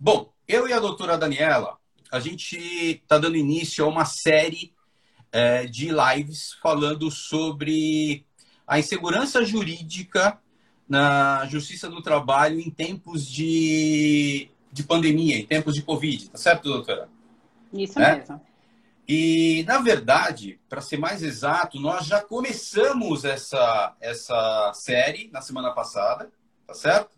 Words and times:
Bom, 0.00 0.32
eu 0.46 0.68
e 0.68 0.72
a 0.72 0.78
doutora 0.78 1.18
Daniela, 1.18 1.76
a 2.12 2.20
gente 2.20 2.56
está 2.56 3.18
dando 3.18 3.36
início 3.36 3.84
a 3.84 3.88
uma 3.88 4.04
série 4.04 4.72
é, 5.32 5.66
de 5.66 5.88
lives 5.90 6.52
falando 6.62 7.10
sobre 7.10 8.24
a 8.64 8.78
insegurança 8.78 9.44
jurídica 9.44 10.38
na 10.88 11.44
Justiça 11.46 11.90
do 11.90 12.00
Trabalho 12.00 12.60
em 12.60 12.70
tempos 12.70 13.26
de, 13.26 14.48
de 14.72 14.84
pandemia, 14.84 15.36
em 15.36 15.44
tempos 15.44 15.74
de 15.74 15.82
Covid, 15.82 16.30
tá 16.30 16.38
certo, 16.38 16.68
doutora? 16.68 17.08
Isso 17.72 17.98
né? 17.98 18.18
mesmo. 18.18 18.40
E, 19.08 19.64
na 19.66 19.78
verdade, 19.78 20.60
para 20.68 20.80
ser 20.80 20.98
mais 20.98 21.24
exato, 21.24 21.80
nós 21.80 22.06
já 22.06 22.20
começamos 22.20 23.24
essa, 23.24 23.96
essa 24.00 24.70
série 24.74 25.28
na 25.32 25.40
semana 25.40 25.72
passada, 25.72 26.30
tá 26.66 26.74
certo? 26.74 27.17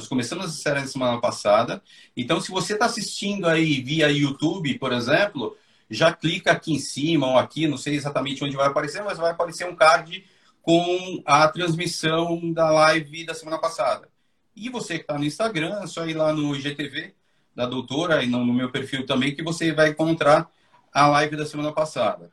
Nós 0.00 0.08
começamos 0.08 0.46
essa 0.46 0.54
série 0.54 0.80
na 0.80 0.86
semana 0.86 1.20
passada. 1.20 1.82
Então, 2.16 2.40
se 2.40 2.50
você 2.50 2.72
está 2.72 2.86
assistindo 2.86 3.46
aí 3.46 3.82
via 3.82 4.10
YouTube, 4.10 4.78
por 4.78 4.94
exemplo, 4.94 5.54
já 5.90 6.10
clica 6.10 6.52
aqui 6.52 6.72
em 6.72 6.78
cima 6.78 7.26
ou 7.26 7.36
aqui, 7.36 7.68
não 7.68 7.76
sei 7.76 7.96
exatamente 7.96 8.42
onde 8.42 8.56
vai 8.56 8.66
aparecer, 8.66 9.04
mas 9.04 9.18
vai 9.18 9.30
aparecer 9.30 9.68
um 9.68 9.76
card 9.76 10.24
com 10.62 11.22
a 11.26 11.46
transmissão 11.48 12.50
da 12.50 12.70
live 12.70 13.26
da 13.26 13.34
semana 13.34 13.58
passada. 13.58 14.08
E 14.56 14.70
você 14.70 14.94
que 14.94 15.02
está 15.02 15.18
no 15.18 15.24
Instagram, 15.26 15.80
é 15.82 15.86
só 15.86 16.06
ir 16.06 16.14
lá 16.14 16.32
no 16.32 16.56
IGTV 16.56 17.14
da 17.54 17.66
doutora 17.66 18.24
e 18.24 18.26
no 18.26 18.42
meu 18.46 18.70
perfil 18.70 19.04
também, 19.04 19.34
que 19.34 19.42
você 19.42 19.70
vai 19.70 19.90
encontrar 19.90 20.50
a 20.94 21.06
live 21.08 21.36
da 21.36 21.44
semana 21.44 21.72
passada. 21.72 22.30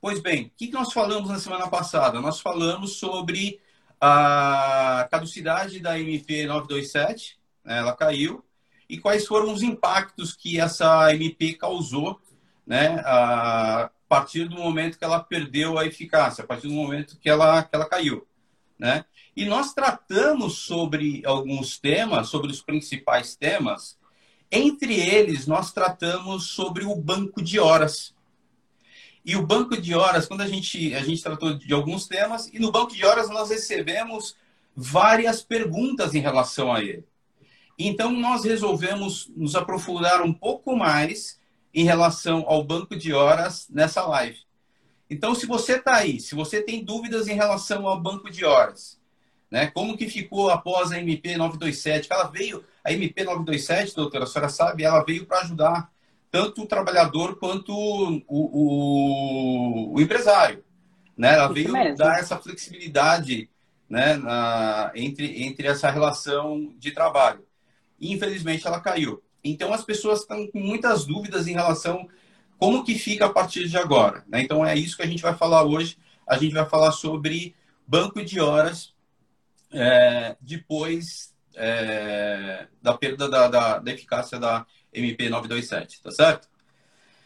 Pois 0.00 0.20
bem, 0.20 0.44
o 0.44 0.50
que 0.56 0.70
nós 0.70 0.92
falamos 0.92 1.28
na 1.28 1.40
semana 1.40 1.66
passada? 1.66 2.20
Nós 2.20 2.38
falamos 2.38 2.92
sobre 2.92 3.58
a 4.04 5.06
caducidade 5.08 5.78
da 5.78 5.96
MP 5.96 6.44
927, 6.44 7.38
né, 7.64 7.78
ela 7.78 7.94
caiu, 7.94 8.44
e 8.88 8.98
quais 8.98 9.24
foram 9.24 9.52
os 9.52 9.62
impactos 9.62 10.34
que 10.34 10.58
essa 10.58 11.14
MP 11.14 11.54
causou 11.54 12.20
né, 12.66 13.00
a 13.04 13.90
partir 14.08 14.48
do 14.48 14.56
momento 14.56 14.98
que 14.98 15.04
ela 15.04 15.20
perdeu 15.20 15.78
a 15.78 15.86
eficácia, 15.86 16.42
a 16.42 16.46
partir 16.46 16.66
do 16.66 16.74
momento 16.74 17.16
que 17.20 17.30
ela, 17.30 17.62
que 17.62 17.76
ela 17.76 17.88
caiu. 17.88 18.26
Né? 18.76 19.04
E 19.36 19.44
nós 19.44 19.72
tratamos 19.72 20.58
sobre 20.58 21.22
alguns 21.24 21.78
temas, 21.78 22.28
sobre 22.28 22.50
os 22.50 22.60
principais 22.60 23.36
temas, 23.36 23.96
entre 24.50 24.94
eles, 24.94 25.46
nós 25.46 25.72
tratamos 25.72 26.48
sobre 26.48 26.84
o 26.84 26.96
banco 26.96 27.40
de 27.40 27.60
horas. 27.60 28.14
E 29.24 29.36
o 29.36 29.46
banco 29.46 29.80
de 29.80 29.94
horas, 29.94 30.26
quando 30.26 30.40
a 30.40 30.48
gente, 30.48 30.94
a 30.94 31.00
gente 31.00 31.22
tratou 31.22 31.54
de 31.54 31.72
alguns 31.72 32.06
temas, 32.08 32.48
e 32.52 32.58
no 32.58 32.72
banco 32.72 32.92
de 32.92 33.04
horas 33.04 33.28
nós 33.28 33.50
recebemos 33.50 34.36
várias 34.74 35.42
perguntas 35.42 36.14
em 36.14 36.20
relação 36.20 36.72
a 36.72 36.82
ele. 36.82 37.04
Então, 37.78 38.10
nós 38.12 38.44
resolvemos 38.44 39.30
nos 39.36 39.54
aprofundar 39.54 40.22
um 40.22 40.32
pouco 40.32 40.76
mais 40.76 41.40
em 41.72 41.84
relação 41.84 42.44
ao 42.46 42.62
banco 42.62 42.96
de 42.96 43.12
horas 43.12 43.66
nessa 43.70 44.04
live. 44.06 44.38
Então, 45.08 45.34
se 45.34 45.46
você 45.46 45.76
está 45.76 45.96
aí, 45.96 46.20
se 46.20 46.34
você 46.34 46.62
tem 46.62 46.84
dúvidas 46.84 47.28
em 47.28 47.34
relação 47.34 47.86
ao 47.86 48.00
banco 48.00 48.30
de 48.30 48.44
horas, 48.44 49.00
né, 49.50 49.66
como 49.66 49.96
que 49.96 50.08
ficou 50.08 50.50
após 50.50 50.90
a 50.90 50.98
MP 50.98 51.36
927, 51.36 52.08
ela 52.10 52.24
veio, 52.24 52.64
a 52.82 52.92
MP 52.92 53.22
927, 53.22 53.94
doutora, 53.94 54.24
a 54.24 54.26
senhora 54.26 54.48
sabe, 54.48 54.84
ela 54.84 55.04
veio 55.04 55.26
para 55.26 55.40
ajudar 55.40 55.92
tanto 56.32 56.62
o 56.62 56.66
trabalhador 56.66 57.36
quanto 57.36 57.72
o, 57.76 58.22
o, 58.26 59.94
o 59.94 60.00
empresário. 60.00 60.64
Né? 61.16 61.34
Ela 61.34 61.44
Isso 61.44 61.54
veio 61.54 61.72
mesmo. 61.72 61.98
dar 61.98 62.18
essa 62.18 62.38
flexibilidade 62.38 63.50
né, 63.88 64.16
na, 64.16 64.90
entre, 64.94 65.44
entre 65.44 65.68
essa 65.68 65.90
relação 65.90 66.72
de 66.78 66.90
trabalho. 66.90 67.46
E, 68.00 68.10
infelizmente, 68.10 68.66
ela 68.66 68.80
caiu. 68.80 69.22
Então, 69.44 69.74
as 69.74 69.84
pessoas 69.84 70.20
estão 70.20 70.46
com 70.48 70.58
muitas 70.58 71.04
dúvidas 71.04 71.46
em 71.46 71.52
relação 71.52 72.08
como 72.58 72.82
que 72.82 72.94
fica 72.94 73.26
a 73.26 73.30
partir 73.30 73.68
de 73.68 73.76
agora. 73.76 74.24
Né? 74.26 74.40
Então, 74.40 74.64
é 74.64 74.74
isso 74.74 74.96
que 74.96 75.02
a 75.02 75.06
gente 75.06 75.22
vai 75.22 75.34
falar 75.34 75.64
hoje. 75.64 75.98
A 76.26 76.38
gente 76.38 76.54
vai 76.54 76.64
falar 76.64 76.92
sobre 76.92 77.54
banco 77.86 78.24
de 78.24 78.40
horas 78.40 78.94
é, 79.70 80.34
depois 80.40 81.31
é, 81.54 82.66
da 82.80 82.96
perda 82.96 83.28
da, 83.28 83.48
da, 83.48 83.78
da 83.78 83.92
eficácia 83.92 84.38
da 84.38 84.66
MP 84.92 85.28
927, 85.28 86.02
tá 86.02 86.10
certo? 86.10 86.48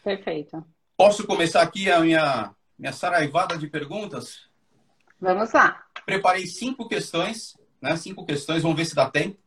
Perfeito. 0.03 0.63
Posso 0.95 1.25
começar 1.27 1.61
aqui 1.61 1.91
a 1.91 1.99
minha, 1.99 2.55
minha 2.77 2.93
saraivada 2.93 3.57
de 3.57 3.67
perguntas? 3.67 4.47
Vamos 5.19 5.51
lá. 5.51 5.83
Preparei 6.05 6.47
cinco 6.47 6.87
questões, 6.87 7.57
né? 7.81 7.95
Cinco 7.97 8.25
questões, 8.25 8.63
vamos 8.63 8.77
ver 8.77 8.85
se 8.85 8.95
dá 8.95 9.09
tempo. 9.09 9.37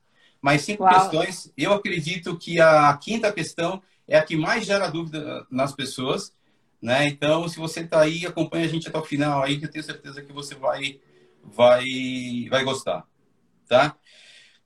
Mas 0.41 0.63
cinco 0.63 0.85
Uau. 0.85 0.93
questões. 0.93 1.53
Eu 1.57 1.73
acredito 1.73 2.37
que 2.39 2.61
a 2.61 2.97
quinta 2.97 3.33
questão 3.33 3.83
é 4.07 4.19
a 4.19 4.25
que 4.25 4.37
mais 4.37 4.67
gera 4.67 4.89
dúvida 4.89 5.47
nas 5.51 5.73
pessoas, 5.73 6.35
né? 6.81 7.07
Então, 7.07 7.49
se 7.49 7.59
você 7.59 7.81
está 7.81 8.01
aí, 8.01 8.27
acompanha 8.27 8.65
a 8.65 8.69
gente 8.69 8.89
até 8.89 8.99
o 8.99 9.05
final 9.05 9.43
aí, 9.43 9.59
que 9.59 9.67
eu 9.67 9.71
tenho 9.71 9.85
certeza 9.85 10.23
que 10.23 10.33
você 10.33 10.55
vai, 10.55 11.01
vai, 11.43 11.85
vai 12.49 12.65
gostar, 12.65 13.07
tá? 13.69 13.97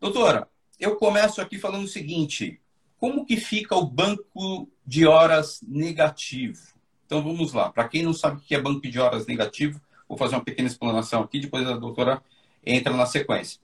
Doutora, 0.04 0.47
eu 0.78 0.97
começo 0.97 1.41
aqui 1.41 1.59
falando 1.59 1.84
o 1.84 1.88
seguinte: 1.88 2.60
como 2.98 3.25
que 3.25 3.38
fica 3.38 3.75
o 3.75 3.87
banco 3.87 4.69
de 4.87 5.06
horas 5.06 5.62
negativo? 5.66 6.60
Então 7.06 7.22
vamos 7.22 7.54
lá. 7.54 7.72
Para 7.72 7.88
quem 7.88 8.03
não 8.03 8.12
sabe 8.12 8.37
o 8.37 8.41
que 8.41 8.54
é 8.54 8.60
banco 8.60 8.82
de 8.82 9.00
horas 9.00 9.26
negativo, 9.26 9.81
vou 10.06 10.19
fazer 10.19 10.34
uma 10.34 10.44
pequena 10.44 10.69
explanação 10.69 11.22
aqui, 11.22 11.41
depois 11.41 11.66
a 11.66 11.78
doutora 11.78 12.22
entra 12.66 12.92
na 12.92 13.06
sequência. 13.06 13.59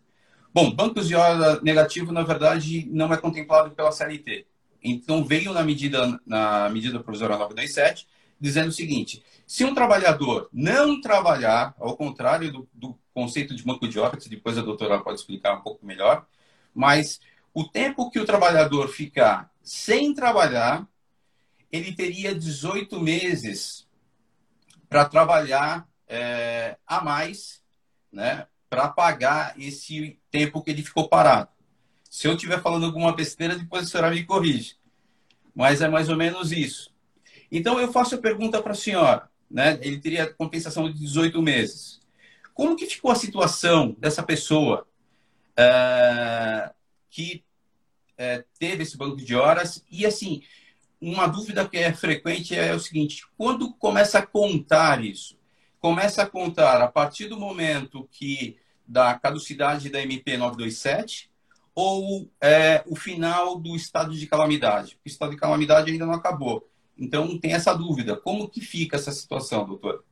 Bom, 0.51 0.71
bancos 0.71 1.09
de 1.09 1.15
horas 1.15 1.61
negativo, 1.61 2.11
na 2.11 2.23
verdade, 2.23 2.89
não 2.91 3.13
é 3.13 3.19
contemplado 3.19 3.73
pela 3.73 3.93
CLT. 3.93 4.47
Então 4.83 5.23
veio 5.23 5.53
na 5.53 5.63
medida, 5.63 6.19
na 6.25 6.71
medida 6.71 7.01
provisória 7.01 7.37
927, 7.37 8.09
dizendo 8.41 8.69
o 8.69 8.73
seguinte: 8.73 9.23
se 9.47 9.65
um 9.65 9.75
trabalhador 9.75 10.49
não 10.53 11.01
trabalhar, 11.01 11.75
ao 11.79 11.97
contrário 11.97 12.51
do, 12.51 12.69
do 12.73 12.99
conceito 13.13 13.55
de 13.55 13.63
banco 13.63 13.87
de 13.87 13.99
horas, 13.99 14.27
depois 14.27 14.57
a 14.57 14.63
doutora 14.63 15.01
pode 15.01 15.21
explicar 15.21 15.55
um 15.55 15.61
pouco 15.61 15.85
melhor, 15.85 16.27
mas 16.75 17.21
o 17.53 17.65
tempo 17.65 18.11
que 18.11 18.19
o 18.19 18.25
trabalhador 18.25 18.89
ficar 18.89 19.51
sem 19.63 20.15
trabalhar, 20.15 20.87
ele 21.71 21.93
teria 21.93 22.35
18 22.35 23.01
meses 23.01 23.87
para 24.89 25.05
trabalhar 25.05 25.87
é, 26.09 26.77
a 26.87 27.01
mais, 27.01 27.63
né, 28.13 28.47
para 28.69 28.89
pagar 28.89 29.55
esse 29.61 30.19
tempo 30.31 30.63
que 30.63 30.71
ele 30.71 30.83
ficou 30.83 31.09
parado. 31.09 31.51
Se 32.09 32.27
eu 32.27 32.35
estiver 32.35 32.61
falando 32.61 32.87
alguma 32.87 33.15
besteira, 33.15 33.57
depois 33.57 33.85
a 33.85 33.87
senhora 33.87 34.11
me 34.11 34.25
corrige. 34.25 34.77
Mas 35.55 35.81
é 35.81 35.89
mais 35.89 36.09
ou 36.09 36.17
menos 36.17 36.51
isso. 36.51 36.90
Então, 37.51 37.81
eu 37.81 37.93
faço 37.93 38.15
a 38.15 38.19
pergunta 38.19 38.63
para 38.63 38.73
a 38.73 38.77
senhora. 38.77 39.29
Né? 39.51 39.79
Ele 39.83 39.99
teria 39.99 40.33
compensação 40.33 40.91
de 40.91 40.99
18 40.99 41.41
meses. 41.43 42.01
Como 42.55 42.77
que 42.77 42.87
ficou 42.87 43.11
a 43.11 43.17
situação 43.17 43.97
dessa 43.99 44.23
pessoa 44.23 44.87
é, 45.57 46.71
que 47.11 47.45
é, 48.17 48.45
teve 48.59 48.83
esse 48.83 48.97
banco 48.97 49.17
de 49.17 49.35
horas. 49.35 49.85
E, 49.91 50.05
assim, 50.05 50.43
uma 51.01 51.27
dúvida 51.27 51.67
que 51.67 51.79
é 51.79 51.93
frequente 51.93 52.55
é 52.55 52.75
o 52.75 52.81
seguinte: 52.81 53.25
quando 53.37 53.73
começa 53.75 54.19
a 54.19 54.27
contar 54.27 55.03
isso? 55.03 55.39
Começa 55.81 56.23
a 56.23 56.27
contar 56.27 56.83
a 56.83 56.89
partir 56.89 57.27
do 57.27 57.39
momento 57.39 58.07
que 58.13 58.59
da 58.87 59.15
caducidade 59.15 59.89
da 59.89 60.03
MP 60.03 60.37
927 60.37 61.31
ou 61.75 62.29
é, 62.41 62.83
o 62.87 62.95
final 62.95 63.59
do 63.59 63.75
estado 63.75 64.15
de 64.15 64.27
calamidade? 64.27 64.99
o 65.03 65.09
estado 65.09 65.31
de 65.31 65.39
calamidade 65.39 65.91
ainda 65.91 66.05
não 66.05 66.15
acabou. 66.15 66.69
Então, 67.01 67.39
tem 67.39 67.55
essa 67.55 67.73
dúvida. 67.75 68.15
Como 68.15 68.49
que 68.49 68.61
fica 68.61 68.97
essa 68.97 69.11
situação, 69.11 69.65
doutor? 69.65 70.05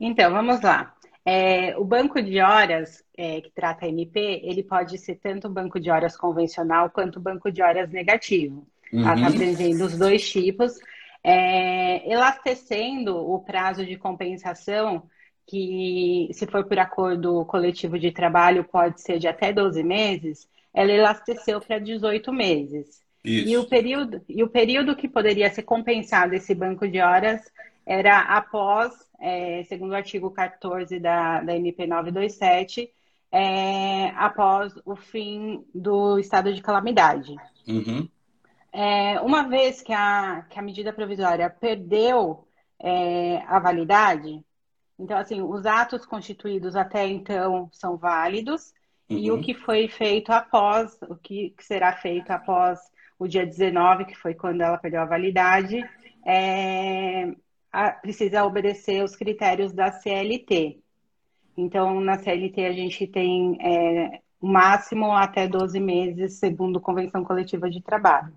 Então, 0.00 0.32
vamos 0.32 0.60
lá. 0.60 0.94
É, 1.24 1.76
o 1.78 1.84
banco 1.84 2.20
de 2.20 2.40
horas 2.40 3.02
é, 3.16 3.40
que 3.40 3.50
trata 3.50 3.86
a 3.86 3.88
MP, 3.88 4.40
ele 4.42 4.62
pode 4.62 4.98
ser 4.98 5.14
tanto 5.14 5.48
um 5.48 5.52
banco 5.52 5.80
de 5.80 5.90
horas 5.90 6.16
convencional 6.16 6.90
quanto 6.90 7.18
um 7.18 7.22
banco 7.22 7.50
de 7.50 7.62
horas 7.62 7.90
negativo. 7.90 8.66
Ela 8.92 9.14
está 9.14 9.26
abrangendo 9.26 9.86
os 9.86 9.98
dois 9.98 10.28
tipos, 10.30 10.78
é, 11.22 12.08
elastecendo 12.10 13.16
o 13.16 13.40
prazo 13.40 13.84
de 13.84 13.96
compensação, 13.96 15.08
que 15.46 16.28
se 16.32 16.46
for 16.46 16.64
por 16.64 16.78
acordo 16.78 17.44
coletivo 17.46 17.98
de 17.98 18.12
trabalho 18.12 18.64
pode 18.64 19.00
ser 19.00 19.18
de 19.18 19.26
até 19.26 19.52
12 19.52 19.82
meses, 19.82 20.48
ela 20.72 20.92
elasteceu 20.92 21.60
para 21.60 21.78
18 21.78 22.32
meses. 22.32 23.03
Isso. 23.24 23.48
E 23.48 23.56
o, 23.56 23.64
período, 23.64 24.22
e 24.28 24.42
o 24.42 24.48
período 24.48 24.94
que 24.94 25.08
poderia 25.08 25.50
ser 25.50 25.62
compensado 25.62 26.34
esse 26.34 26.54
banco 26.54 26.86
de 26.86 27.00
horas 27.00 27.40
era 27.86 28.20
após 28.20 28.92
é, 29.24 29.64
segundo 29.64 29.92
o 29.92 29.96
artigo 29.96 30.30
14 30.30 31.00
da, 31.00 31.40
da 31.40 31.56
MP 31.56 31.86
927, 31.86 32.92
é, 33.32 34.08
após 34.16 34.74
o 34.84 34.94
fim 34.94 35.64
do 35.74 36.18
estado 36.18 36.52
de 36.52 36.60
calamidade. 36.60 37.34
Uhum. 37.66 38.06
É, 38.70 39.18
uma 39.22 39.48
vez 39.48 39.80
que 39.80 39.94
a, 39.94 40.44
que 40.50 40.58
a 40.58 40.62
medida 40.62 40.92
provisória 40.92 41.48
perdeu 41.48 42.46
é, 42.78 43.38
a 43.46 43.58
validade, 43.58 44.44
então, 44.98 45.16
assim, 45.16 45.40
os 45.40 45.64
atos 45.64 46.04
constituídos 46.04 46.76
até 46.76 47.06
então 47.08 47.70
são 47.72 47.96
válidos 47.96 48.74
uhum. 49.08 49.16
e 49.16 49.30
o 49.30 49.36
uhum. 49.36 49.40
que 49.40 49.54
foi 49.54 49.88
feito 49.88 50.30
após, 50.32 50.98
o 51.08 51.16
que 51.16 51.54
será 51.60 51.94
feito 51.94 52.30
após 52.30 52.78
o 53.18 53.28
dia 53.28 53.46
19, 53.46 54.04
que 54.04 54.14
foi 54.16 54.34
quando 54.34 54.60
ela 54.60 54.78
perdeu 54.78 55.00
a 55.00 55.06
validade, 55.06 55.84
é, 56.26 57.32
a, 57.72 57.90
precisa 57.90 58.44
obedecer 58.44 59.02
os 59.02 59.16
critérios 59.16 59.72
da 59.72 59.92
CLT. 59.92 60.78
Então, 61.56 62.00
na 62.00 62.18
CLT, 62.18 62.64
a 62.66 62.72
gente 62.72 63.06
tem 63.06 63.56
é, 63.60 64.20
o 64.40 64.46
máximo 64.46 65.12
até 65.12 65.46
12 65.46 65.78
meses, 65.80 66.34
segundo 66.34 66.80
convenção 66.80 67.24
coletiva 67.24 67.70
de 67.70 67.80
trabalho. 67.80 68.32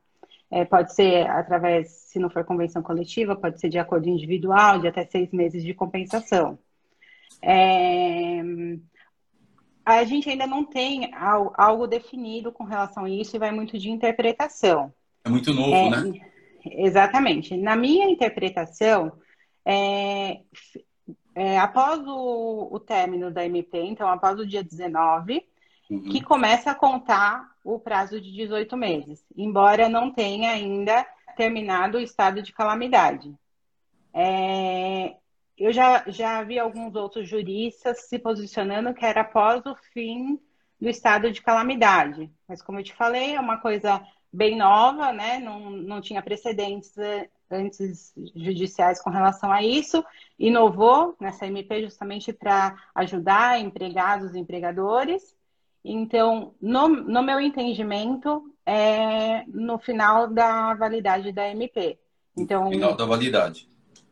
É, 0.49 0.63
pode 0.63 0.93
ser 0.93 1.27
através, 1.29 1.89
se 1.89 2.19
não 2.19 2.29
for 2.29 2.45
convenção 2.45 2.81
coletiva, 2.81 3.35
pode 3.35 3.59
ser 3.59 3.69
de 3.69 3.77
acordo 3.77 4.07
individual, 4.07 4.79
de 4.79 4.87
até 4.87 5.05
seis 5.05 5.31
meses 5.31 5.63
de 5.63 5.73
compensação. 5.73 6.57
É, 7.41 8.41
a 9.95 10.03
gente 10.03 10.29
ainda 10.29 10.45
não 10.45 10.65
tem 10.65 11.11
algo 11.13 11.87
definido 11.87 12.51
com 12.51 12.65
relação 12.65 13.05
a 13.05 13.09
isso 13.09 13.35
e 13.35 13.39
vai 13.39 13.51
muito 13.51 13.77
de 13.77 13.89
interpretação. 13.89 14.93
É 15.23 15.29
muito 15.29 15.53
novo, 15.53 15.73
é, 15.73 15.89
né? 15.89 16.21
Exatamente. 16.65 17.55
Na 17.55 17.75
minha 17.75 18.05
interpretação, 18.09 19.13
é, 19.65 20.41
é, 21.33 21.57
após 21.57 22.05
o, 22.05 22.67
o 22.69 22.79
término 22.81 23.31
da 23.31 23.45
MP, 23.45 23.79
então 23.79 24.09
após 24.09 24.37
o 24.37 24.45
dia 24.45 24.61
19, 24.61 25.41
uhum. 25.89 26.01
que 26.09 26.21
começa 26.21 26.71
a 26.71 26.75
contar 26.75 27.49
o 27.63 27.79
prazo 27.79 28.19
de 28.19 28.33
18 28.33 28.75
meses, 28.75 29.25
embora 29.37 29.87
não 29.87 30.11
tenha 30.11 30.51
ainda 30.51 31.07
terminado 31.37 31.97
o 31.97 32.01
estado 32.01 32.41
de 32.41 32.51
calamidade. 32.51 33.33
É, 34.13 35.15
eu 35.57 35.73
já, 35.73 36.03
já 36.07 36.43
vi 36.43 36.59
alguns 36.59 36.95
outros 36.95 37.27
juristas 37.27 38.07
se 38.07 38.19
posicionando 38.19 38.93
que 38.93 39.05
era 39.05 39.21
após 39.21 39.65
o 39.65 39.75
fim 39.93 40.39
do 40.79 40.87
estado 40.87 41.31
de 41.31 41.41
calamidade. 41.41 42.31
Mas, 42.47 42.61
como 42.61 42.79
eu 42.79 42.83
te 42.83 42.93
falei, 42.93 43.35
é 43.35 43.39
uma 43.39 43.57
coisa 43.57 44.05
bem 44.31 44.55
nova, 44.55 45.11
né? 45.11 45.39
Não, 45.39 45.71
não 45.71 45.99
tinha 45.99 46.21
precedentes 46.21 46.95
eh, 46.97 47.27
antes 47.49 48.13
judiciais 48.35 49.01
com 49.01 49.09
relação 49.09 49.51
a 49.51 49.63
isso. 49.63 50.03
Inovou 50.37 51.15
nessa 51.19 51.47
MP 51.47 51.81
justamente 51.81 52.31
para 52.31 52.75
ajudar 52.93 53.59
empregados 53.59 54.35
e 54.35 54.39
empregadores. 54.39 55.35
Então, 55.83 56.53
no, 56.61 56.87
no 56.87 57.23
meu 57.23 57.39
entendimento, 57.39 58.53
é 58.65 59.43
no 59.47 59.79
final 59.79 60.27
da 60.27 60.75
validade 60.75 61.31
da 61.31 61.49
MP. 61.49 61.97
Então, 62.35 62.69
final 62.69 62.95
da 62.95 63.05
validade. 63.05 63.67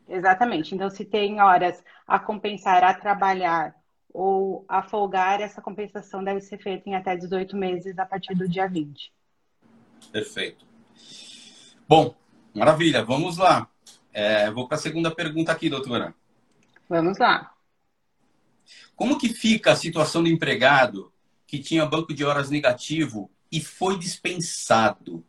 Exatamente. 0.07 0.75
Então, 0.75 0.89
se 0.89 1.03
tem 1.03 1.41
horas 1.41 1.83
a 2.07 2.19
compensar, 2.19 2.83
a 2.83 2.93
trabalhar 2.93 3.75
ou 4.13 4.63
a 4.67 4.81
folgar, 4.81 5.41
essa 5.41 5.61
compensação 5.61 6.23
deve 6.23 6.41
ser 6.41 6.57
feita 6.57 6.89
em 6.89 6.95
até 6.95 7.15
18 7.15 7.55
meses 7.57 7.97
a 7.99 8.05
partir 8.05 8.33
do 8.35 8.47
dia 8.47 8.67
20. 8.67 9.11
Perfeito. 10.11 10.65
Bom, 11.87 12.15
maravilha. 12.53 13.03
Vamos 13.03 13.37
lá. 13.37 13.67
É, 14.13 14.49
vou 14.49 14.67
para 14.67 14.77
a 14.77 14.79
segunda 14.79 15.13
pergunta 15.13 15.51
aqui, 15.51 15.69
doutora. 15.69 16.15
Vamos 16.87 17.17
lá. 17.17 17.51
Como 18.95 19.17
que 19.17 19.29
fica 19.29 19.73
a 19.73 19.75
situação 19.75 20.23
do 20.23 20.29
empregado 20.29 21.11
que 21.45 21.59
tinha 21.59 21.85
banco 21.85 22.13
de 22.13 22.23
horas 22.23 22.49
negativo 22.49 23.29
e 23.51 23.59
foi 23.59 23.99
dispensado? 23.99 25.25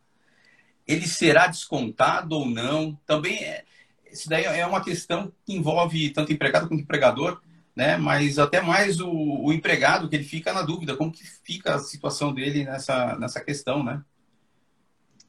Ele 0.87 1.05
será 1.05 1.47
descontado 1.47 2.35
ou 2.35 2.45
não? 2.45 2.95
Também 3.05 3.43
é, 3.43 3.65
isso 4.11 4.29
daí 4.29 4.45
é 4.45 4.65
uma 4.65 4.83
questão 4.83 5.31
que 5.45 5.53
envolve 5.53 6.09
tanto 6.11 6.31
empregado 6.31 6.67
quanto 6.67 6.81
empregador, 6.81 7.41
né? 7.75 7.97
Mas 7.97 8.39
até 8.39 8.61
mais 8.61 8.99
o, 8.99 9.09
o 9.09 9.53
empregado 9.53 10.09
que 10.09 10.15
ele 10.15 10.23
fica 10.23 10.53
na 10.53 10.61
dúvida, 10.61 10.95
como 10.95 11.11
que 11.11 11.23
fica 11.23 11.75
a 11.75 11.79
situação 11.79 12.33
dele 12.33 12.63
nessa, 12.63 13.17
nessa 13.17 13.43
questão, 13.43 13.83
né? 13.83 14.01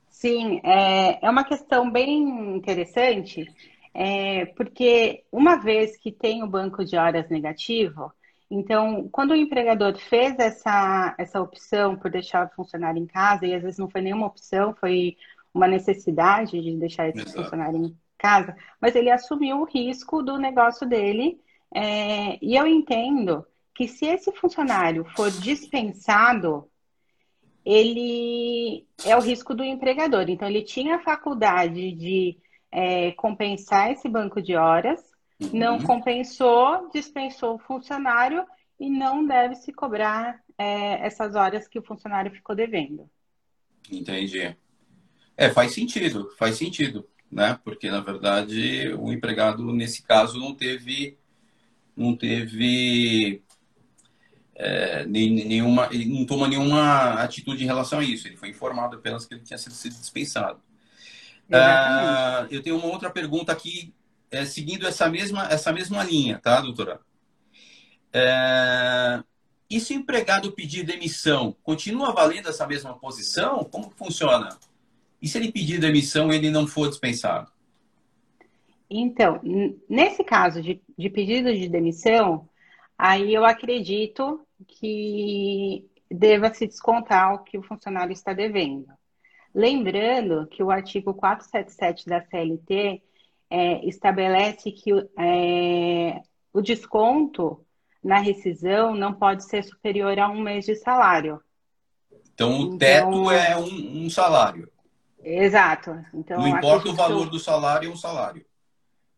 Sim, 0.08 0.60
é, 0.64 1.24
é 1.24 1.30
uma 1.30 1.44
questão 1.44 1.90
bem 1.90 2.56
interessante, 2.56 3.46
é, 3.94 4.46
porque 4.46 5.22
uma 5.30 5.56
vez 5.56 5.96
que 5.96 6.10
tem 6.10 6.42
o 6.42 6.48
banco 6.48 6.84
de 6.84 6.96
horas 6.96 7.28
negativo, 7.28 8.12
então, 8.50 9.08
quando 9.12 9.32
o 9.32 9.36
empregador 9.36 9.96
fez 9.98 10.38
essa, 10.38 11.14
essa 11.18 11.40
opção 11.40 11.96
por 11.96 12.10
deixar 12.10 12.46
o 12.46 12.54
funcionário 12.54 13.00
em 13.00 13.06
casa, 13.06 13.46
e 13.46 13.54
às 13.54 13.62
vezes 13.62 13.78
não 13.78 13.90
foi 13.90 14.00
nenhuma 14.00 14.26
opção, 14.26 14.74
foi 14.74 15.16
uma 15.52 15.68
necessidade 15.68 16.60
de 16.60 16.76
deixar 16.76 17.08
esse 17.08 17.18
Exato. 17.18 17.42
funcionário 17.42 17.76
em 17.76 17.96
casa, 18.18 18.56
mas 18.80 18.94
ele 18.94 19.10
assumiu 19.10 19.60
o 19.60 19.64
risco 19.64 20.22
do 20.22 20.36
negócio 20.36 20.86
dele, 20.86 21.40
é, 21.74 22.38
e 22.42 22.56
eu 22.56 22.66
entendo 22.66 23.46
que 23.74 23.86
se 23.86 24.06
esse 24.06 24.32
funcionário 24.32 25.04
for 25.16 25.30
dispensado, 25.30 26.68
ele 27.64 28.86
é 29.04 29.16
o 29.16 29.20
risco 29.20 29.54
do 29.54 29.62
empregador. 29.62 30.28
Então, 30.28 30.48
ele 30.48 30.62
tinha 30.62 30.96
a 30.96 31.02
faculdade 31.02 31.92
de 31.92 32.38
é, 32.72 33.12
compensar 33.12 33.92
esse 33.92 34.08
banco 34.08 34.42
de 34.42 34.56
horas, 34.56 35.00
uhum. 35.40 35.50
não 35.52 35.78
compensou, 35.80 36.88
dispensou 36.92 37.54
o 37.54 37.58
funcionário 37.58 38.44
e 38.80 38.90
não 38.90 39.24
deve 39.24 39.54
se 39.54 39.72
cobrar 39.72 40.40
é, 40.56 41.06
essas 41.06 41.34
horas 41.34 41.68
que 41.68 41.78
o 41.78 41.82
funcionário 41.82 42.32
ficou 42.32 42.56
devendo. 42.56 43.08
Entendi. 43.90 44.56
É, 45.36 45.50
faz 45.50 45.72
sentido, 45.72 46.30
faz 46.36 46.56
sentido, 46.56 47.08
né? 47.30 47.58
Porque, 47.62 47.90
na 47.90 48.00
verdade, 48.00 48.92
o 48.98 49.12
empregado, 49.12 49.72
nesse 49.72 50.02
caso, 50.02 50.38
não 50.38 50.54
teve, 50.54 51.16
não 51.96 52.16
teve 52.16 53.42
é, 54.54 55.04
nenhuma, 55.06 55.88
ele 55.92 56.06
não 56.06 56.26
toma 56.26 56.48
nenhuma 56.48 57.14
atitude 57.22 57.62
em 57.62 57.66
relação 57.66 58.00
a 58.00 58.04
isso. 58.04 58.26
Ele 58.26 58.36
foi 58.36 58.48
informado 58.48 58.96
apenas 58.96 59.26
que 59.26 59.34
ele 59.34 59.42
tinha 59.42 59.58
sido 59.58 59.72
dispensado. 59.72 60.60
Ah, 61.50 62.46
eu 62.50 62.62
tenho 62.62 62.76
uma 62.76 62.88
outra 62.88 63.10
pergunta 63.10 63.50
aqui, 63.52 63.94
é, 64.30 64.44
seguindo 64.44 64.86
essa 64.86 65.08
mesma, 65.08 65.46
essa 65.48 65.72
mesma 65.72 66.04
linha, 66.04 66.38
tá, 66.38 66.60
doutora? 66.60 67.00
É, 68.12 69.22
e 69.70 69.80
se 69.80 69.94
o 69.94 69.96
empregado 69.96 70.52
pedir 70.52 70.82
demissão, 70.82 71.56
continua 71.62 72.12
valendo 72.12 72.48
essa 72.48 72.66
mesma 72.66 72.98
posição? 72.98 73.64
Como 73.64 73.90
funciona? 73.96 74.50
E 75.20 75.28
se 75.28 75.38
ele 75.38 75.52
pedir 75.52 75.80
demissão 75.80 76.32
e 76.32 76.36
ele 76.36 76.50
não 76.50 76.66
for 76.66 76.88
dispensado? 76.88 77.50
Então, 78.90 79.40
nesse 79.88 80.24
caso 80.24 80.62
de, 80.62 80.80
de 80.96 81.10
pedido 81.10 81.52
de 81.52 81.68
demissão, 81.68 82.48
aí 82.96 83.34
eu 83.34 83.44
acredito 83.44 84.40
que 84.66 85.84
deva 86.10 86.52
se 86.54 86.66
descontar 86.66 87.34
o 87.34 87.44
que 87.44 87.58
o 87.58 87.62
funcionário 87.62 88.12
está 88.12 88.32
devendo. 88.32 88.86
Lembrando 89.54 90.46
que 90.46 90.62
o 90.62 90.70
artigo 90.70 91.12
477 91.12 92.06
da 92.06 92.22
CLT 92.22 93.02
é, 93.50 93.84
estabelece 93.86 94.70
que 94.72 94.90
é, 95.18 96.20
o 96.52 96.60
desconto 96.60 97.64
na 98.02 98.18
rescisão 98.18 98.94
não 98.94 99.12
pode 99.12 99.44
ser 99.44 99.64
superior 99.64 100.18
a 100.18 100.28
um 100.28 100.40
mês 100.40 100.64
de 100.64 100.74
salário. 100.76 101.40
Então, 102.32 102.60
o 102.60 102.78
teto 102.78 103.08
então, 103.08 103.32
é 103.32 103.56
um, 103.56 104.04
um, 104.04 104.10
salário. 104.10 104.70
Exato. 105.22 106.04
Então, 106.14 106.40
não 106.40 106.48
importa 106.48 106.88
o 106.88 106.94
valor 106.94 107.28
do 107.28 107.38
salário, 107.38 107.88
é 107.88 107.92
um 107.92 107.96
salário. 107.96 108.44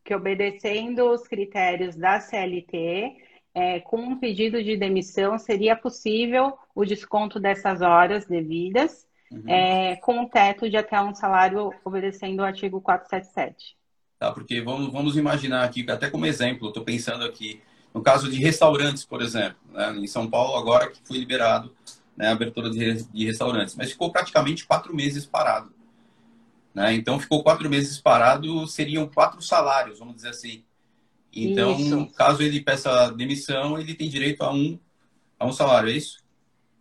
Que 0.05 0.15
obedecendo 0.15 1.11
os 1.11 1.27
critérios 1.29 1.97
da 1.97 2.21
CLT, 2.21 3.17
é, 3.55 3.81
com 3.81 3.99
um 3.99 4.19
pedido 4.19 4.63
de 4.63 4.77
demissão, 4.77 5.39
seria 5.39 5.77
possível 5.77 6.57
o 6.75 6.85
desconto 6.85 7.39
dessas 7.39 7.81
horas 7.81 8.27
devidas, 8.27 9.07
uhum. 9.31 9.49
é, 9.49 9.97
com 9.97 10.21
um 10.21 10.29
teto 10.29 10.69
de 10.69 10.77
até 10.77 11.01
um 11.01 11.15
salário 11.15 11.73
obedecendo 11.85 12.41
o 12.41 12.45
artigo 12.45 12.81
477. 12.81 13.77
Tá, 14.19 14.33
porque 14.33 14.61
vamos, 14.61 14.93
vamos 14.93 15.17
imaginar 15.17 15.65
aqui, 15.65 15.85
até 15.91 16.11
como 16.11 16.27
exemplo, 16.27 16.69
estou 16.69 16.85
pensando 16.85 17.25
aqui, 17.25 17.61
no 17.93 18.03
caso 18.03 18.31
de 18.31 18.39
restaurantes, 18.39 19.05
por 19.05 19.23
exemplo, 19.23 19.59
né, 19.73 19.93
em 19.97 20.07
São 20.07 20.29
Paulo, 20.29 20.57
agora 20.57 20.91
que 20.91 21.01
foi 21.03 21.19
liberado 21.19 21.75
né, 22.17 22.29
a 22.29 22.33
abertura 22.33 22.71
de, 22.71 23.03
de 23.05 23.25
restaurantes, 23.25 23.75
mas 23.75 23.91
ficou 23.91 24.13
praticamente 24.13 24.67
quatro 24.67 24.95
meses 24.95 25.25
parado. 25.25 25.73
Né? 26.75 26.95
Então, 26.95 27.19
ficou 27.19 27.43
quatro 27.43 27.69
meses 27.69 28.01
parado, 28.01 28.67
seriam 28.67 29.09
quatro 29.09 29.43
salários, 29.43 29.99
vamos 29.99 30.17
dizer 30.17 30.31
assim. 30.31 30.65
Então, 31.33 31.73
isso. 31.73 32.13
caso 32.15 32.43
ele 32.43 32.61
peça 32.61 33.11
demissão, 33.13 33.79
ele 33.79 33.95
tem 33.95 34.09
direito 34.09 34.43
a 34.43 34.53
um, 34.53 34.79
a 35.39 35.47
um 35.47 35.53
salário, 35.53 35.91
é 35.91 35.93
isso? 35.93 36.19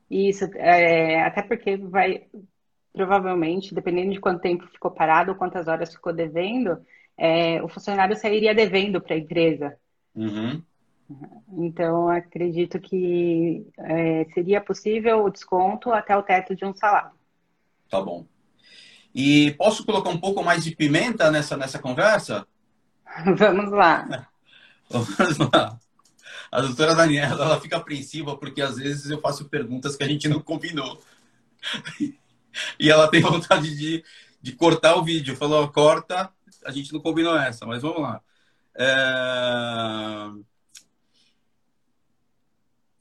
Isso, 0.09 0.45
é, 0.55 1.21
até 1.21 1.43
porque 1.43 1.77
vai, 1.77 2.23
provavelmente, 2.91 3.75
dependendo 3.75 4.11
de 4.11 4.19
quanto 4.19 4.41
tempo 4.41 4.67
ficou 4.67 4.89
parado, 4.89 5.35
quantas 5.35 5.67
horas 5.67 5.93
ficou 5.93 6.11
devendo, 6.11 6.79
é, 7.15 7.61
o 7.61 7.67
funcionário 7.67 8.15
sairia 8.15 8.55
devendo 8.55 8.99
para 8.99 9.13
a 9.13 9.19
empresa. 9.19 9.77
Uhum. 10.15 10.63
Então, 11.57 12.09
acredito 12.09 12.79
que 12.79 13.65
é, 13.77 14.25
seria 14.33 14.61
possível 14.61 15.23
o 15.23 15.29
desconto 15.29 15.91
até 15.91 16.15
o 16.15 16.23
teto 16.23 16.55
de 16.55 16.65
um 16.65 16.73
salário. 16.73 17.11
Tá 17.89 18.01
bom. 18.01 18.25
E 19.21 19.51
posso 19.55 19.83
colocar 19.83 20.09
um 20.11 20.17
pouco 20.17 20.41
mais 20.41 20.63
de 20.63 20.73
pimenta 20.73 21.29
nessa, 21.29 21.57
nessa 21.57 21.77
conversa? 21.77 22.47
Vamos 23.35 23.69
lá. 23.69 24.29
Vamos 24.89 25.37
lá. 25.53 25.77
a 26.49 26.61
doutora 26.61 26.95
Daniela 26.95 27.43
ela 27.43 27.59
fica 27.59 27.75
apreensiva 27.75 28.37
porque 28.37 28.61
às 28.61 28.77
vezes 28.77 29.11
eu 29.11 29.19
faço 29.19 29.49
perguntas 29.49 29.97
que 29.97 30.05
a 30.05 30.07
gente 30.07 30.29
não 30.29 30.39
combinou. 30.39 31.03
e 32.79 32.89
ela 32.89 33.09
tem 33.09 33.19
vontade 33.19 33.75
de, 33.77 34.05
de 34.41 34.53
cortar 34.53 34.95
o 34.95 35.03
vídeo. 35.03 35.35
Falou, 35.35 35.67
corta, 35.67 36.31
a 36.63 36.71
gente 36.71 36.93
não 36.93 37.01
combinou 37.01 37.37
essa, 37.37 37.65
mas 37.65 37.81
vamos 37.81 38.01
lá. 38.01 38.21
É... 38.73 40.29